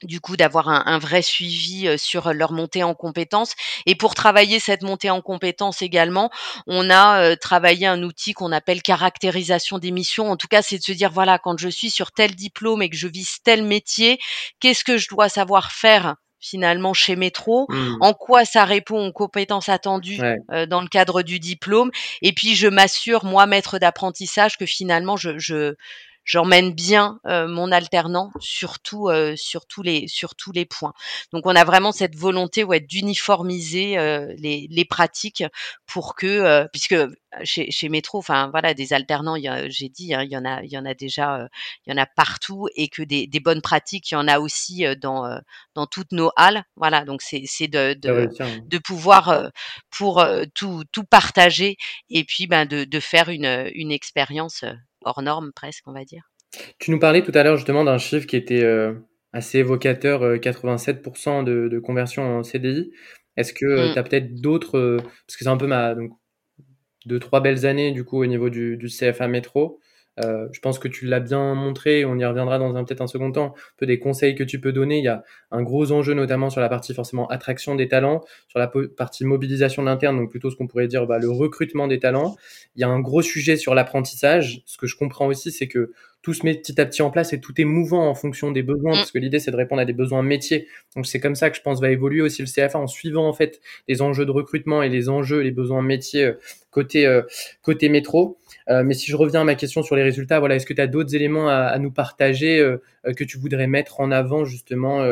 du 0.03 0.21
coup 0.21 0.37
d'avoir 0.37 0.69
un, 0.69 0.83
un 0.85 0.97
vrai 0.99 1.21
suivi 1.21 1.87
sur 1.97 2.33
leur 2.33 2.51
montée 2.51 2.83
en 2.83 2.93
compétences. 2.93 3.53
Et 3.85 3.95
pour 3.95 4.15
travailler 4.15 4.59
cette 4.59 4.83
montée 4.83 5.09
en 5.09 5.21
compétences 5.21 5.81
également, 5.81 6.29
on 6.67 6.89
a 6.89 7.21
euh, 7.21 7.35
travaillé 7.35 7.87
un 7.87 8.01
outil 8.03 8.33
qu'on 8.33 8.51
appelle 8.51 8.81
caractérisation 8.81 9.77
des 9.79 9.91
missions. 9.91 10.31
En 10.31 10.37
tout 10.37 10.47
cas, 10.47 10.61
c'est 10.61 10.77
de 10.77 10.83
se 10.83 10.91
dire, 10.91 11.11
voilà, 11.11 11.37
quand 11.39 11.57
je 11.59 11.69
suis 11.69 11.89
sur 11.89 12.11
tel 12.11 12.35
diplôme 12.35 12.81
et 12.81 12.89
que 12.89 12.95
je 12.97 13.07
vise 13.07 13.37
tel 13.43 13.63
métier, 13.63 14.19
qu'est-ce 14.59 14.83
que 14.83 14.97
je 14.97 15.07
dois 15.09 15.29
savoir 15.29 15.71
faire 15.71 16.15
finalement 16.41 16.93
chez 16.93 17.17
Métro, 17.17 17.65
Hum. 17.69 17.97
en 17.99 18.13
quoi 18.13 18.45
ça 18.45 18.63
répond 18.63 19.07
aux 19.07 19.11
compétences 19.11 19.67
attendues 19.67 20.21
Ouais. 20.21 20.37
euh, 20.51 20.65
dans 20.65 20.79
le 20.81 20.87
cadre 20.87 21.21
du 21.21 21.37
diplôme, 21.37 21.91
et 22.21 22.31
puis 22.31 22.55
je 22.55 22.67
m'assure, 22.69 23.25
moi, 23.25 23.45
maître 23.45 23.77
d'apprentissage, 23.77 24.57
que 24.57 24.65
finalement, 24.65 25.17
je, 25.17 25.37
je, 25.37 25.73
j'emmène 26.29 26.73
bien 26.73 27.19
mon 27.25 27.71
alternant 27.71 28.31
sur, 28.39 28.79
tout, 28.79 29.09
sur, 29.35 29.65
tous 29.65 29.81
les, 29.81 30.07
sur 30.07 30.35
tous 30.35 30.51
les 30.51 30.65
points. 30.65 30.93
Donc 31.33 31.47
on 31.47 31.55
a 31.55 31.63
vraiment 31.63 31.91
cette 31.91 32.15
volonté 32.15 32.63
ouais, 32.63 32.79
d'uniformiser 32.79 33.95
les, 34.37 34.67
les 34.69 34.85
pratiques 34.85 35.43
pour 35.87 36.15
que, 36.15 36.67
puisque 36.71 36.95
chez, 37.43 37.71
chez 37.71 37.89
Métro, 37.89 38.19
enfin 38.19 38.49
voilà, 38.51 38.75
des 38.75 38.93
alternants, 38.93 39.37
j'ai 39.69 39.89
dit, 39.89 40.13
hein, 40.13 40.21
il 40.21 40.29
y 40.29 40.37
en 40.37 40.45
a, 40.45 40.61
il 40.61 40.71
y 40.71 40.77
en 40.77 40.85
a 40.85 40.93
déjà, 40.93 41.47
il 41.87 41.91
y 41.91 41.99
en 41.99 42.01
a 42.01 42.05
partout, 42.05 42.67
et 42.75 42.89
que 42.89 43.01
des, 43.01 43.25
des, 43.25 43.39
bonnes 43.39 43.61
pratiques, 43.63 44.11
il 44.11 44.13
y 44.13 44.17
en 44.17 44.27
a 44.27 44.39
aussi 44.39 44.85
dans 45.01 45.39
dans 45.73 45.87
toutes 45.87 46.11
nos 46.11 46.29
halles. 46.35 46.63
Voilà, 46.75 47.05
donc 47.05 47.23
c'est 47.23 47.41
c'est 47.47 47.67
de 47.67 47.95
de, 47.99 48.29
de, 48.67 48.77
pouvoir 48.77 49.49
pour 49.89 50.23
tout 50.53 50.83
tout 50.91 51.05
partager 51.05 51.77
et 52.11 52.23
puis 52.23 52.45
ben 52.45 52.67
de 52.67 52.83
de 52.83 52.99
faire 52.99 53.29
une 53.29 53.71
une 53.73 53.91
expérience 53.91 54.63
hors 55.03 55.21
norme 55.21 55.51
presque, 55.55 55.83
on 55.87 55.93
va 55.93 56.03
dire. 56.05 56.31
Tu 56.79 56.91
nous 56.91 56.99
parlais 56.99 57.23
tout 57.23 57.31
à 57.35 57.43
l'heure 57.43 57.57
justement 57.57 57.83
d'un 57.83 57.97
chiffre 57.97 58.25
qui 58.25 58.35
était 58.35 58.65
assez 59.33 59.59
évocateur, 59.59 60.23
87% 60.37 61.43
de, 61.43 61.67
de 61.67 61.79
conversion 61.79 62.23
en 62.23 62.43
CDI. 62.43 62.91
Est-ce 63.37 63.53
que 63.53 63.89
mmh. 63.89 63.93
tu 63.93 63.99
as 63.99 64.03
peut-être 64.03 64.41
d'autres, 64.41 64.97
parce 64.99 65.37
que 65.37 65.43
c'est 65.43 65.47
un 65.47 65.57
peu 65.57 65.67
ma, 65.67 65.93
donc, 65.93 66.11
deux, 67.05 67.19
trois 67.19 67.41
belles 67.41 67.65
années 67.65 67.91
du 67.91 68.03
coup 68.03 68.21
au 68.21 68.25
niveau 68.25 68.49
du, 68.49 68.77
du 68.77 68.87
CFA 68.87 69.27
métro. 69.27 69.79
Euh, 70.19 70.47
je 70.51 70.59
pense 70.59 70.79
que 70.79 70.87
tu 70.87 71.05
l'as 71.05 71.19
bien 71.19 71.55
montré, 71.55 72.05
on 72.05 72.17
y 72.17 72.25
reviendra 72.25 72.59
dans 72.59 72.75
un 72.75 72.83
peut-être 72.83 73.01
un 73.01 73.07
second 73.07 73.31
temps, 73.31 73.53
un 73.55 73.61
peu 73.77 73.85
des 73.85 73.99
conseils 73.99 74.35
que 74.35 74.43
tu 74.43 74.59
peux 74.59 74.71
donner. 74.71 74.99
Il 74.99 75.03
y 75.03 75.09
a 75.09 75.23
un 75.51 75.61
gros 75.61 75.91
enjeu 75.91 76.13
notamment 76.13 76.49
sur 76.49 76.61
la 76.61 76.69
partie 76.69 76.93
forcément 76.93 77.27
attraction 77.27 77.75
des 77.75 77.87
talents, 77.87 78.23
sur 78.47 78.59
la 78.59 78.71
partie 78.95 79.25
mobilisation 79.25 79.81
de 79.83 79.87
l'interne, 79.87 80.17
donc 80.17 80.29
plutôt 80.29 80.49
ce 80.49 80.55
qu'on 80.55 80.67
pourrait 80.67 80.87
dire 80.87 81.05
bah, 81.07 81.19
le 81.19 81.29
recrutement 81.29 81.87
des 81.87 81.99
talents. 81.99 82.35
Il 82.75 82.81
y 82.81 82.83
a 82.83 82.89
un 82.89 82.99
gros 82.99 83.21
sujet 83.21 83.55
sur 83.55 83.75
l'apprentissage. 83.75 84.61
Ce 84.65 84.77
que 84.77 84.87
je 84.87 84.95
comprends 84.95 85.27
aussi, 85.27 85.51
c'est 85.51 85.67
que 85.67 85.91
tout 86.21 86.33
se 86.33 86.45
met 86.45 86.55
petit 86.55 86.79
à 86.81 86.85
petit 86.85 87.01
en 87.01 87.11
place 87.11 87.31
et 87.33 87.39
tout 87.39 87.59
est 87.59 87.65
mouvant 87.65 88.07
en 88.07 88.15
fonction 88.15 88.51
des 88.51 88.63
besoins, 88.63 88.93
mm. 88.93 88.97
parce 88.97 89.11
que 89.11 89.19
l'idée 89.19 89.39
c'est 89.39 89.51
de 89.51 89.55
répondre 89.55 89.81
à 89.81 89.85
des 89.85 89.93
besoins 89.93 90.21
métiers. 90.21 90.67
Donc 90.95 91.05
c'est 91.05 91.19
comme 91.19 91.35
ça 91.35 91.49
que 91.49 91.55
je 91.55 91.61
pense 91.61 91.79
va 91.79 91.89
évoluer 91.89 92.21
aussi 92.21 92.41
le 92.41 92.47
CFA 92.47 92.77
en 92.77 92.87
suivant 92.87 93.27
en 93.27 93.33
fait 93.33 93.61
les 93.87 94.01
enjeux 94.01 94.25
de 94.25 94.31
recrutement 94.31 94.83
et 94.83 94.89
les 94.89 95.09
enjeux, 95.09 95.39
les 95.39 95.51
besoins 95.51 95.81
métiers 95.81 96.25
euh, 96.25 96.33
côté 96.71 97.07
euh, 97.07 97.21
côté 97.61 97.89
métro. 97.89 98.37
Euh, 98.69 98.83
mais 98.83 98.93
si 98.93 99.09
je 99.09 99.15
reviens 99.15 99.41
à 99.41 99.43
ma 99.43 99.55
question 99.55 99.81
sur 99.81 99.95
les 99.95 100.03
résultats, 100.03 100.39
voilà, 100.39 100.55
est-ce 100.55 100.65
que 100.65 100.73
tu 100.73 100.81
as 100.81 100.87
d'autres 100.87 101.15
éléments 101.15 101.47
à, 101.49 101.77
nous 101.79 101.91
partager 101.91 102.63
que 103.15 103.23
tu 103.23 103.39
voudrais 103.39 103.65
mettre 103.65 103.99
en 104.01 104.11
avant 104.11 104.45
justement 104.45 105.03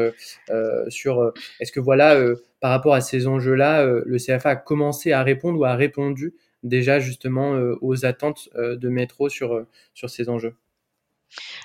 sur 0.89 1.33
est-ce 1.59 1.71
que 1.71 1.79
voilà 1.79 2.21
par 2.59 2.69
rapport 2.69 2.93
à 2.93 3.01
ces 3.01 3.25
enjeux-là, 3.25 3.83
le 3.83 4.17
CFA 4.17 4.49
a 4.51 4.55
commencé 4.55 5.11
à 5.11 5.23
répondre 5.23 5.59
ou 5.59 5.65
a 5.65 5.73
répondu 5.73 6.35
déjà 6.61 6.99
justement 6.99 7.53
aux 7.81 8.05
attentes 8.05 8.49
de 8.55 8.89
métro 8.89 9.29
sur 9.29 9.65
sur 9.95 10.11
ces 10.11 10.29
enjeux? 10.29 10.53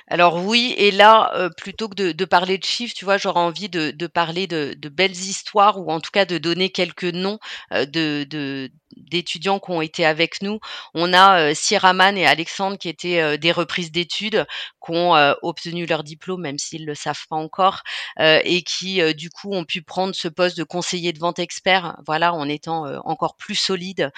Alors 0.08 0.44
oui, 0.44 0.74
et 0.76 0.90
là, 0.90 1.50
plutôt 1.56 1.88
que 1.88 2.12
de 2.12 2.24
parler 2.24 2.58
de 2.58 2.64
chiffres, 2.64 2.94
tu 2.96 3.04
vois, 3.04 3.18
j'aurais 3.18 3.40
envie 3.40 3.68
de 3.68 4.06
parler 4.06 4.46
de 4.46 4.88
belles 4.88 5.12
histoires 5.12 5.78
ou 5.80 5.90
en 5.90 6.00
tout 6.00 6.10
cas 6.12 6.24
de 6.24 6.38
donner 6.38 6.70
quelques 6.70 7.04
noms, 7.04 7.38
de 7.70 8.24
de 8.24 8.70
d'étudiants 8.96 9.58
qui 9.58 9.70
ont 9.70 9.82
été 9.82 10.04
avec 10.04 10.42
nous. 10.42 10.58
On 10.94 11.12
a, 11.12 11.50
heu, 11.50 11.54
Siraman 11.54 12.16
et 12.16 12.26
Alexandre 12.26 12.78
qui 12.78 12.88
étaient, 12.88 13.38
des 13.38 13.52
reprises 13.52 13.92
d'études, 13.92 14.46
qui 14.84 14.92
ont, 14.92 15.14
obtenu 15.42 15.86
leur 15.86 16.04
diplôme, 16.04 16.42
même 16.42 16.58
s'ils 16.58 16.86
le 16.86 16.94
savent 16.94 17.26
pas 17.28 17.36
encore, 17.36 17.82
et 18.18 18.62
qui, 18.62 19.00
du 19.14 19.30
coup, 19.30 19.52
ont 19.52 19.64
pu 19.64 19.82
prendre 19.82 20.14
ce 20.14 20.28
poste 20.28 20.56
de 20.56 20.64
conseiller 20.64 21.12
de 21.12 21.18
vente 21.18 21.38
expert, 21.38 21.96
voilà, 22.06 22.34
en 22.34 22.48
étant, 22.48 22.84
encore 23.04 23.36
plus 23.36 23.54
solides, 23.54 24.10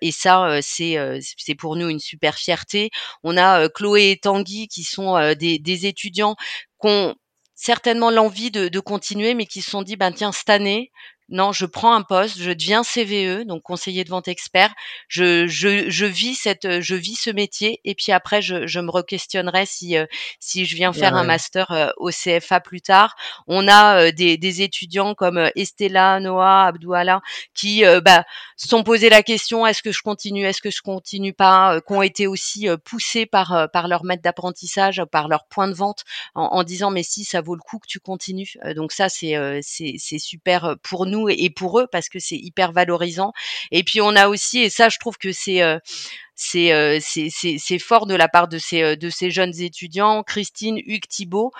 et 0.00 0.12
ça, 0.12 0.58
c'est, 0.62 0.96
c'est 1.36 1.54
pour 1.54 1.76
nous 1.76 1.88
une 1.88 2.00
super 2.00 2.36
fierté. 2.36 2.90
On 3.22 3.36
a, 3.36 3.68
Chloé 3.68 4.10
et 4.10 4.18
Tanguy 4.18 4.68
qui 4.68 4.84
sont 4.84 5.34
des, 5.34 5.86
étudiants 5.86 6.36
qui 6.80 6.88
ont 6.88 7.14
certainement 7.54 8.10
l'envie 8.10 8.50
de, 8.50 8.80
continuer, 8.80 9.34
mais 9.34 9.46
qui 9.46 9.62
se 9.62 9.70
sont 9.70 9.82
dit, 9.82 9.96
ben 9.96 10.12
tiens, 10.12 10.32
cette 10.32 10.50
année, 10.50 10.90
non, 11.30 11.52
je 11.52 11.64
prends 11.64 11.94
un 11.94 12.02
poste, 12.02 12.40
je 12.40 12.50
deviens 12.50 12.82
CVE, 12.82 13.46
donc 13.46 13.62
conseiller 13.62 14.02
de 14.02 14.10
vente 14.10 14.26
expert. 14.26 14.72
Je, 15.06 15.46
je, 15.46 15.88
je 15.88 16.04
vis 16.04 16.34
cette, 16.34 16.80
je 16.80 16.94
vis 16.96 17.14
ce 17.14 17.30
métier 17.30 17.80
et 17.84 17.94
puis 17.94 18.10
après 18.10 18.42
je, 18.42 18.66
je 18.66 18.80
me 18.80 18.90
re-questionnerai 18.90 19.64
si 19.64 19.96
euh, 19.96 20.06
si 20.40 20.66
je 20.66 20.74
viens 20.74 20.92
faire 20.92 21.14
un 21.14 21.22
master 21.22 21.70
euh, 21.70 21.88
au 21.98 22.10
CFA 22.10 22.58
plus 22.58 22.80
tard. 22.80 23.14
On 23.46 23.68
a 23.68 24.06
euh, 24.06 24.12
des, 24.12 24.38
des 24.38 24.62
étudiants 24.62 25.14
comme 25.14 25.50
Estella, 25.54 26.18
Noah, 26.18 26.66
Abdouala 26.66 27.20
qui 27.54 27.84
bah, 28.04 28.24
sont 28.56 28.82
posés 28.82 29.08
la 29.08 29.22
question 29.22 29.66
est-ce 29.66 29.82
que 29.82 29.92
je 29.92 30.02
continue, 30.02 30.44
est-ce 30.44 30.60
que 30.60 30.70
je 30.70 30.82
continue 30.82 31.32
pas, 31.32 31.80
qui 31.80 31.92
ont 31.92 32.02
été 32.02 32.26
aussi 32.26 32.66
poussés 32.84 33.26
par 33.26 33.68
par 33.72 33.86
leur 33.86 34.04
maître 34.04 34.22
d'apprentissage, 34.22 35.02
par 35.12 35.28
leur 35.28 35.46
point 35.46 35.68
de 35.68 35.74
vente 35.74 36.02
en, 36.34 36.42
en, 36.42 36.64
disant 36.64 36.90
mais 36.90 37.04
si 37.04 37.24
ça 37.24 37.40
vaut 37.40 37.54
le 37.54 37.60
coup 37.60 37.78
que 37.78 37.86
tu 37.86 38.00
continues. 38.00 38.54
donc 38.74 38.90
ça 38.90 39.08
c'est 39.08 39.60
super 40.18 40.76
pour 40.82 41.06
nous 41.06 41.19
et, 41.28 41.50
pour 41.50 41.80
eux 41.80 41.86
parce 41.90 42.08
que 42.08 42.18
c'est 42.18 42.36
hyper 42.36 42.72
valorisant. 42.72 43.32
Et 43.70 43.82
puis 43.82 44.00
on 44.00 44.14
a 44.16 44.28
aussi, 44.28 44.60
et 44.60 44.70
ça 44.70 44.88
je 44.88 44.98
trouve 44.98 45.18
que 45.18 45.32
c'est 45.32 45.62
euh, 45.62 45.78
euh, 46.56 46.98
c'est 47.00 47.78
fort 47.78 48.06
de 48.06 48.14
la 48.14 48.28
part 48.28 48.48
de 48.48 48.58
ces 48.58 48.82
euh, 48.82 48.96
de 48.96 49.10
ces 49.10 49.30
jeunes 49.30 49.58
étudiants, 49.60 50.22
Christine, 50.22 50.78
Hugues, 50.78 51.08
Thibault, 51.08 51.52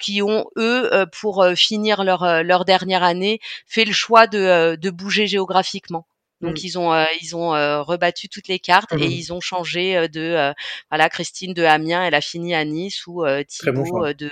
qui 0.00 0.22
ont 0.22 0.46
eux 0.56 0.90
pour 1.20 1.46
finir 1.54 2.04
leur 2.04 2.42
leur 2.42 2.64
dernière 2.64 3.02
année 3.02 3.40
fait 3.66 3.84
le 3.84 3.92
choix 3.92 4.26
de 4.26 4.76
de 4.76 4.90
bouger 4.90 5.26
géographiquement. 5.26 6.06
Donc 6.42 6.56
mmh. 6.56 6.64
ils 6.64 6.78
ont 6.78 7.06
ils 7.22 7.36
ont 7.36 7.50
rebattu 7.84 8.28
toutes 8.28 8.48
les 8.48 8.58
cartes 8.58 8.92
et 8.92 9.08
mmh. 9.08 9.12
ils 9.12 9.32
ont 9.32 9.40
changé 9.40 10.08
de 10.08 10.52
voilà 10.90 11.08
Christine 11.08 11.54
de 11.54 11.62
Amiens 11.62 12.04
elle 12.04 12.14
a 12.14 12.20
fini 12.20 12.54
à 12.54 12.64
Nice 12.64 13.06
ou 13.06 13.24
Thibault 13.48 14.12
de 14.12 14.30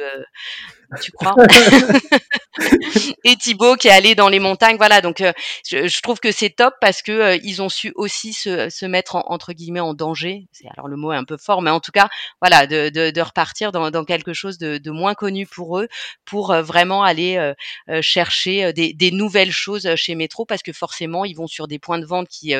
tu 1.00 1.12
crois? 1.12 1.34
Et 3.24 3.36
Thibaut 3.36 3.76
qui 3.76 3.88
est 3.88 3.92
allé 3.92 4.14
dans 4.14 4.28
les 4.28 4.38
montagnes. 4.38 4.76
Voilà, 4.76 5.00
donc 5.00 5.20
euh, 5.20 5.32
je, 5.66 5.88
je, 5.88 6.02
trouve 6.02 6.20
que 6.20 6.30
c'est 6.30 6.50
top 6.50 6.74
parce 6.80 7.02
que 7.02 7.12
euh, 7.12 7.38
ils 7.42 7.62
ont 7.62 7.68
su 7.68 7.92
aussi 7.96 8.32
se, 8.32 8.68
se 8.70 8.86
mettre 8.86 9.16
en, 9.16 9.24
entre 9.26 9.52
guillemets 9.52 9.80
en 9.80 9.94
danger. 9.94 10.46
C'est 10.52 10.68
alors 10.76 10.88
le 10.88 10.96
mot 10.96 11.12
est 11.12 11.16
un 11.16 11.24
peu 11.24 11.36
fort, 11.36 11.62
mais 11.62 11.70
en 11.70 11.80
tout 11.80 11.90
cas, 11.90 12.08
voilà, 12.40 12.66
de, 12.66 12.90
de, 12.90 13.10
de 13.10 13.20
repartir 13.20 13.72
dans, 13.72 13.90
dans, 13.90 14.04
quelque 14.04 14.32
chose 14.32 14.58
de, 14.58 14.78
de, 14.78 14.90
moins 14.90 15.14
connu 15.14 15.46
pour 15.46 15.78
eux, 15.78 15.88
pour 16.24 16.52
euh, 16.52 16.62
vraiment 16.62 17.02
aller 17.02 17.52
chercher 18.00 18.72
des, 18.72 18.92
des, 18.92 19.10
nouvelles 19.10 19.50
choses 19.50 19.94
chez 19.96 20.14
Métro, 20.14 20.44
parce 20.44 20.62
que 20.62 20.72
forcément, 20.72 21.24
ils 21.24 21.34
vont 21.34 21.46
sur 21.46 21.66
des 21.66 21.78
points 21.78 21.98
de 21.98 22.06
vente 22.06 22.28
qui 22.28 22.54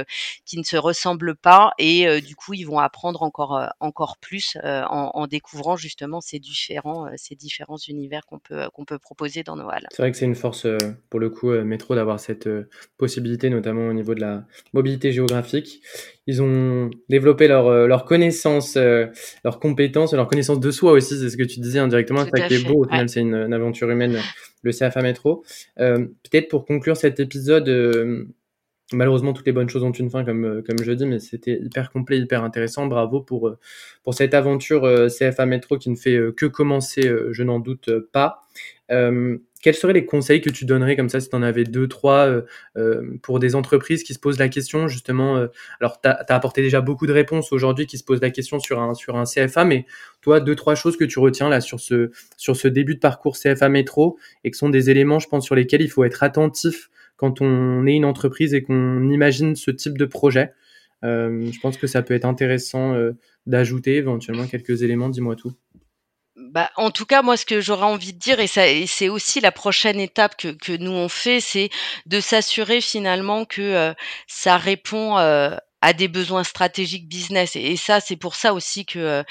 qui 0.44 0.58
ne 0.58 0.64
se 0.64 0.76
ressemblent 0.76 1.36
pas 1.36 1.72
et 1.78 2.20
du 2.20 2.34
coup, 2.34 2.54
ils 2.54 2.64
vont 2.64 2.78
apprendre 2.78 3.22
encore 3.22 3.68
encore 3.80 4.16
plus 4.18 4.56
en, 4.64 5.10
en, 5.14 5.26
découvrant 5.26 5.76
justement 5.76 6.20
ces 6.20 6.38
différents 6.38 7.08
ces 7.16 7.34
différents 7.36 7.76
univers 7.76 8.23
qu'on 8.26 8.38
peut 8.38 8.68
qu'on 8.72 8.84
peut 8.84 8.98
proposer 8.98 9.42
dans 9.42 9.56
nos 9.56 9.68
halles. 9.68 9.87
C'est 9.90 10.02
vrai 10.02 10.10
que 10.10 10.16
c'est 10.16 10.24
une 10.24 10.34
force 10.34 10.66
euh, 10.66 10.78
pour 11.10 11.20
le 11.20 11.30
coup 11.30 11.50
euh, 11.50 11.64
métro 11.64 11.94
d'avoir 11.94 12.20
cette 12.20 12.46
euh, 12.46 12.68
possibilité, 12.98 13.50
notamment 13.50 13.88
au 13.88 13.92
niveau 13.92 14.14
de 14.14 14.20
la 14.20 14.44
mobilité 14.72 15.12
géographique. 15.12 15.82
Ils 16.26 16.42
ont 16.42 16.90
développé 17.08 17.48
leur, 17.48 17.87
leur 17.87 18.06
connaissance, 18.06 18.76
leurs 18.76 19.60
compétences, 19.60 20.14
leur 20.14 20.26
connaissance 20.26 20.58
de 20.58 20.70
soi 20.70 20.92
aussi. 20.92 21.18
C'est 21.18 21.28
ce 21.28 21.37
que 21.37 21.42
tu 21.42 21.60
disais 21.60 21.78
indirectement. 21.78 22.24
C'est 22.24 22.40
ça 22.40 22.48
qui 22.48 22.54
est 22.54 22.66
beau. 22.66 22.84
Au 22.84 22.88
final, 22.88 23.10
c'est 23.10 23.20
une, 23.20 23.52
aventure 23.52 23.90
humaine, 23.90 24.18
le 24.62 24.72
CFA 24.72 25.02
métro. 25.02 25.44
Peut-être 25.76 26.48
pour 26.48 26.64
conclure 26.64 26.96
cet 26.96 27.20
épisode 27.20 27.68
malheureusement, 28.92 29.32
toutes 29.32 29.46
les 29.46 29.52
bonnes 29.52 29.68
choses 29.68 29.82
ont 29.82 29.92
une 29.92 30.10
fin, 30.10 30.24
comme, 30.24 30.62
comme 30.66 30.82
je 30.82 30.92
dis, 30.92 31.06
mais 31.06 31.18
c'était 31.18 31.58
hyper 31.60 31.90
complet, 31.90 32.18
hyper 32.18 32.44
intéressant. 32.44 32.86
Bravo 32.86 33.20
pour, 33.20 33.52
pour 34.02 34.14
cette 34.14 34.34
aventure 34.34 35.08
CFA 35.08 35.46
Métro 35.46 35.78
qui 35.78 35.90
ne 35.90 35.96
fait 35.96 36.18
que 36.36 36.46
commencer, 36.46 37.10
je 37.30 37.42
n'en 37.42 37.60
doute 37.60 37.90
pas. 38.12 38.42
quels 38.88 39.74
seraient 39.74 39.94
les 39.94 40.04
conseils 40.04 40.42
que 40.42 40.50
tu 40.50 40.66
donnerais 40.66 40.96
comme 40.96 41.08
ça, 41.08 41.20
si 41.20 41.30
tu 41.30 41.36
en 41.36 41.42
avais 41.42 41.64
deux, 41.64 41.88
trois, 41.88 42.42
pour 43.22 43.38
des 43.38 43.54
entreprises 43.54 44.02
qui 44.02 44.12
se 44.12 44.18
posent 44.18 44.38
la 44.38 44.48
question, 44.48 44.86
justement 44.86 45.46
Alors, 45.80 46.00
tu 46.02 46.08
as, 46.08 46.24
apporté 46.28 46.60
déjà 46.60 46.82
beaucoup 46.82 47.06
de 47.06 47.12
réponses 47.12 47.52
aujourd'hui 47.52 47.86
qui 47.86 47.96
se 47.96 48.04
posent 48.04 48.20
la 48.20 48.30
question 48.30 48.58
sur 48.60 48.80
un, 48.80 48.94
sur 48.94 49.16
un 49.16 49.24
CFA, 49.24 49.64
mais 49.64 49.86
toi, 50.20 50.40
deux, 50.40 50.54
trois 50.54 50.74
choses 50.74 50.96
que 50.96 51.04
tu 51.04 51.18
retiens 51.18 51.48
là 51.48 51.60
sur 51.60 51.80
ce, 51.80 52.10
sur 52.36 52.56
ce 52.56 52.68
début 52.68 52.94
de 52.94 53.00
parcours 53.00 53.36
CFA 53.38 53.68
Métro 53.68 54.18
et 54.44 54.50
que 54.50 54.56
sont 54.56 54.70
des 54.70 54.90
éléments, 54.90 55.18
je 55.18 55.28
pense, 55.28 55.44
sur 55.44 55.54
lesquels 55.54 55.82
il 55.82 55.90
faut 55.90 56.04
être 56.04 56.22
attentif 56.22 56.90
quand 57.16 57.40
on 57.40 57.87
est 57.87 57.94
une 57.94 58.05
entreprise 58.05 58.55
et 58.55 58.62
qu'on 58.62 59.09
imagine 59.11 59.57
ce 59.57 59.70
type 59.70 59.98
de 59.98 60.05
projet. 60.05 60.53
Euh, 61.05 61.50
je 61.53 61.61
pense 61.61 61.77
que 61.77 61.87
ça 61.87 62.03
peut 62.03 62.14
être 62.14 62.24
intéressant 62.24 62.94
euh, 62.94 63.12
d'ajouter 63.46 63.96
éventuellement 63.96 64.46
quelques 64.46 64.83
éléments. 64.83 65.09
Dis-moi 65.09 65.37
tout. 65.37 65.53
Bah, 66.37 66.70
en 66.77 66.90
tout 66.90 67.05
cas, 67.05 67.22
moi, 67.22 67.37
ce 67.37 67.46
que 67.46 67.61
j'aurais 67.61 67.85
envie 67.85 68.12
de 68.12 68.18
dire, 68.18 68.40
et, 68.40 68.46
c'est 68.46 69.09
aussi 69.09 69.40
la 69.40 69.53
prochaine 69.53 70.00
étape 70.00 70.37
que, 70.37 70.48
que 70.48 70.72
nous 70.72 70.92
on 70.92 71.09
fait, 71.09 71.40
c'est 71.40 71.68
de 72.07 72.20
s'assurer 72.20 72.81
finalement 72.81 73.44
que 73.44 73.61
euh, 73.61 73.92
ça 74.27 74.57
répond 74.57 75.16
à 75.84 75.92
des 75.92 76.08
besoins 76.08 76.44
stratégiques 76.44 77.08
business. 77.08 77.56
Et, 77.56 77.76
ça, 77.76 78.00
c'est 78.00 78.16
pour 78.16 78.34
ça 78.36 78.54
aussi 78.54 78.86
que 78.86 79.22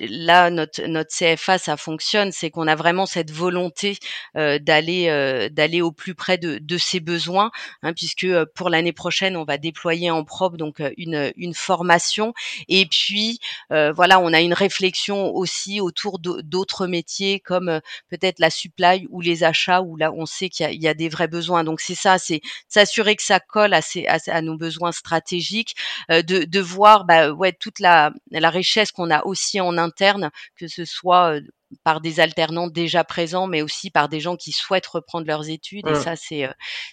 là, 0.00 0.50
notre, 0.50 0.82
notre 0.86 1.10
CFA, 1.10 1.58
ça 1.58 1.76
fonctionne, 1.76 2.30
c'est 2.30 2.50
qu'on 2.50 2.68
a 2.68 2.76
vraiment 2.76 3.06
cette 3.06 3.32
volonté 3.32 3.98
d'aller 4.34 5.48
d'aller 5.50 5.82
au 5.82 5.90
plus 5.92 6.14
près 6.14 6.38
de, 6.38 6.58
de 6.58 6.78
ces 6.78 7.00
besoins, 7.00 7.50
hein, 7.82 7.92
puisque 7.92 8.26
pour 8.54 8.70
l'année 8.70 8.92
prochaine, 8.92 9.36
on 9.36 9.44
va 9.44 9.58
déployer 9.58 10.10
en 10.10 10.24
propre 10.24 10.56
donc 10.56 10.80
une, 10.96 11.32
une 11.36 11.54
formation. 11.54 12.32
Et 12.68 12.86
puis, 12.86 13.40
voilà, 13.70 14.20
on 14.20 14.32
a 14.32 14.40
une 14.40 14.54
réflexion 14.54 15.34
aussi 15.34 15.80
autour 15.80 16.20
d'autres 16.20 16.86
métiers 16.86 17.40
comme 17.40 17.80
peut-être 18.08 18.38
la 18.38 18.50
supply 18.50 19.06
ou 19.10 19.20
les 19.20 19.42
achats, 19.42 19.82
où 19.82 19.96
là, 19.96 20.12
on 20.12 20.26
sait 20.26 20.48
qu'il 20.48 20.70
y, 20.70 20.84
y, 20.84 20.88
a 20.88 20.94
des 20.94 21.08
vrais 21.08 21.28
besoins. 21.28 21.64
Donc 21.64 21.80
c'est 21.80 21.94
ça, 21.94 22.18
c'est 22.18 22.40
s'assurer 22.68 23.16
que 23.16 23.22
ça 23.22 23.40
colle 23.40 23.74
à, 23.74 23.82
ces, 23.82 24.06
à, 24.06 24.42
nos 24.42 24.56
besoins 24.56 24.92
stratégiques, 24.92 25.74
de, 26.10 26.44
de, 26.44 26.60
voir 26.60 27.04
bah, 27.04 27.30
ouais, 27.32 27.52
toute 27.52 27.80
la, 27.80 28.12
la 28.30 28.50
richesse 28.50 28.92
qu'on 28.92 29.10
a 29.10 29.24
aussi 29.24 29.60
en 29.60 29.78
interne, 29.78 30.30
que 30.56 30.68
ce 30.68 30.84
soit 30.84 31.40
par 31.82 32.00
des 32.00 32.20
alternants 32.20 32.68
déjà 32.68 33.04
présents, 33.04 33.46
mais 33.46 33.62
aussi 33.62 33.90
par 33.90 34.08
des 34.08 34.20
gens 34.20 34.36
qui 34.36 34.52
souhaitent 34.52 34.86
reprendre 34.86 35.26
leurs 35.26 35.48
études. 35.48 35.86
Et 35.88 35.94
ça, 35.94 36.14
c'est, 36.16 36.48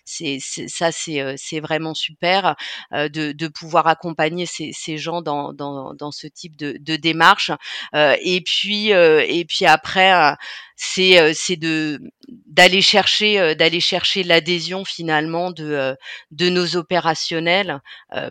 c'est, 0.05 0.39
ça, 0.39 0.91
c'est, 0.91 1.35
c'est 1.37 1.59
vraiment 1.59 1.93
super 1.93 2.55
de, 2.91 3.31
de 3.31 3.47
pouvoir 3.47 3.87
accompagner 3.87 4.45
ces, 4.45 4.71
ces 4.73 4.97
gens 4.97 5.21
dans, 5.21 5.53
dans, 5.53 5.93
dans 5.93 6.11
ce 6.11 6.27
type 6.27 6.55
de, 6.57 6.77
de 6.79 6.95
démarche. 6.95 7.51
et 7.93 8.41
puis, 8.41 8.89
et 8.89 9.45
puis 9.47 9.65
après, 9.65 10.35
c'est, 10.75 11.33
c'est 11.33 11.57
de 11.57 11.99
d'aller 12.47 12.81
chercher, 12.81 13.55
d'aller 13.55 13.79
chercher 13.79 14.23
l'adhésion 14.23 14.85
finalement 14.85 15.51
de, 15.51 15.95
de 16.31 16.49
nos 16.49 16.75
opérationnels, 16.75 17.79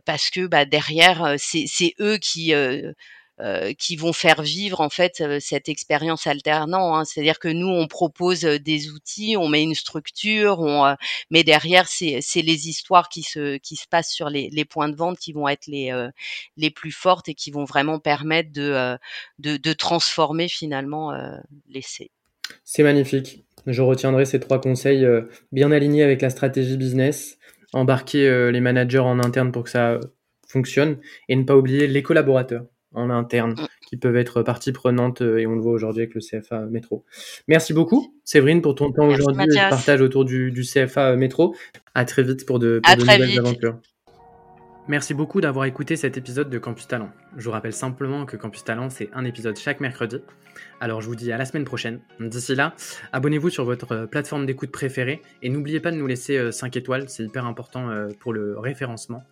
parce 0.04 0.30
que 0.30 0.46
bah, 0.46 0.64
derrière, 0.64 1.34
c'est, 1.38 1.64
c'est 1.68 1.94
eux 2.00 2.18
qui 2.18 2.54
euh, 2.54 2.92
qui 3.78 3.96
vont 3.96 4.12
faire 4.12 4.42
vivre 4.42 4.80
en 4.80 4.88
fait 4.88 5.20
euh, 5.20 5.38
cette 5.40 5.68
expérience 5.68 6.26
alternant. 6.26 6.96
Hein. 6.96 7.04
C'est-à-dire 7.04 7.38
que 7.38 7.48
nous, 7.48 7.68
on 7.68 7.88
propose 7.88 8.44
euh, 8.44 8.58
des 8.58 8.90
outils, 8.90 9.36
on 9.36 9.48
met 9.48 9.62
une 9.62 9.74
structure, 9.74 10.64
mais 11.30 11.42
derrière, 11.44 11.88
c'est 11.88 12.20
les 12.36 12.68
histoires 12.68 13.08
qui 13.08 13.22
se, 13.22 13.56
qui 13.58 13.76
se 13.76 13.86
passent 13.88 14.12
sur 14.12 14.28
les, 14.28 14.48
les 14.50 14.64
points 14.64 14.88
de 14.88 14.96
vente 14.96 15.18
qui 15.18 15.32
vont 15.32 15.48
être 15.48 15.66
les, 15.66 15.92
les 16.56 16.70
plus 16.70 16.92
fortes 16.92 17.28
et 17.28 17.34
qui 17.34 17.50
vont 17.50 17.64
vraiment 17.64 17.98
permettre 17.98 18.52
de, 18.52 18.96
de, 19.38 19.56
de 19.56 19.72
transformer 19.72 20.48
finalement 20.48 21.12
l'essai. 21.68 22.10
C'est 22.64 22.82
magnifique. 22.82 23.44
Je 23.66 23.82
retiendrai 23.82 24.24
ces 24.24 24.40
trois 24.40 24.60
conseils 24.60 25.06
bien 25.50 25.72
alignés 25.72 26.02
avec 26.02 26.22
la 26.22 26.30
stratégie 26.30 26.76
business, 26.76 27.38
embarquer 27.72 28.50
les 28.52 28.60
managers 28.60 28.98
en 28.98 29.18
interne 29.18 29.52
pour 29.52 29.64
que 29.64 29.70
ça 29.70 29.98
fonctionne 30.46 30.98
et 31.28 31.36
ne 31.36 31.44
pas 31.44 31.56
oublier 31.56 31.86
les 31.86 32.02
collaborateurs 32.02 32.66
en 32.94 33.10
interne 33.10 33.52
mm. 33.52 33.66
qui 33.88 33.96
peuvent 33.96 34.16
être 34.16 34.42
partie 34.42 34.72
prenante 34.72 35.22
euh, 35.22 35.38
et 35.38 35.46
on 35.46 35.54
le 35.54 35.60
voit 35.60 35.72
aujourd'hui 35.72 36.02
avec 36.02 36.14
le 36.14 36.20
CFA 36.20 36.66
Métro. 36.66 37.04
Merci 37.48 37.72
beaucoup 37.72 38.14
Séverine 38.24 38.62
pour 38.62 38.74
ton 38.74 38.92
temps 38.92 39.08
aujourd'hui 39.08 39.46
et 39.52 39.56
partage 39.70 40.00
autour 40.00 40.24
du, 40.24 40.52
CFA 40.62 41.16
Métro. 41.16 41.54
À 41.94 42.04
très 42.04 42.22
vite 42.22 42.46
pour 42.46 42.58
de, 42.58 42.80
nouvelles 42.98 43.38
aventures. 43.38 43.78
Merci 44.88 45.14
beaucoup 45.14 45.40
d'avoir 45.40 45.66
écouté 45.66 45.94
cet 45.94 46.16
épisode 46.16 46.50
de 46.50 46.58
Campus 46.58 46.88
Talent. 46.88 47.10
Je 47.36 47.44
vous 47.44 47.52
rappelle 47.52 47.72
simplement 47.72 48.26
que 48.26 48.36
Campus 48.36 48.64
Talent, 48.64 48.90
c'est 48.90 49.10
un 49.14 49.24
épisode 49.24 49.56
chaque 49.56 49.78
mercredi. 49.80 50.18
Alors 50.80 51.00
je 51.00 51.06
vous 51.06 51.14
dis 51.14 51.30
à 51.30 51.38
la 51.38 51.44
semaine 51.44 51.64
prochaine. 51.64 52.00
D'ici 52.18 52.56
là, 52.56 52.74
abonnez-vous 53.12 53.48
sur 53.48 53.64
votre 53.64 53.92
euh, 53.92 54.06
plateforme 54.06 54.44
d'écoute 54.44 54.72
préférée 54.72 55.22
et 55.40 55.48
n'oubliez 55.50 55.78
pas 55.78 55.92
de 55.92 55.96
nous 55.96 56.06
laisser 56.06 56.50
5 56.50 56.76
euh, 56.76 56.80
étoiles, 56.80 57.08
c'est 57.08 57.22
hyper 57.22 57.46
important 57.46 57.90
pour 58.18 58.32
le 58.32 58.58
référencement 58.58 59.22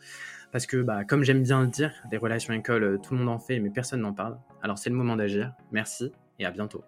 parce 0.52 0.66
que, 0.66 0.78
bah, 0.78 1.04
comme 1.04 1.22
j'aime 1.22 1.42
bien 1.42 1.62
le 1.62 1.68
dire, 1.68 1.92
des 2.10 2.16
relations 2.16 2.52
école, 2.54 2.84
euh, 2.84 2.98
tout 2.98 3.14
le 3.14 3.20
monde 3.20 3.28
en 3.28 3.38
fait, 3.38 3.58
mais 3.60 3.70
personne 3.70 4.00
n'en 4.00 4.12
parle. 4.12 4.38
Alors 4.62 4.78
c'est 4.78 4.90
le 4.90 4.96
moment 4.96 5.16
d'agir. 5.16 5.52
Merci 5.72 6.12
et 6.38 6.44
à 6.44 6.50
bientôt. 6.50 6.84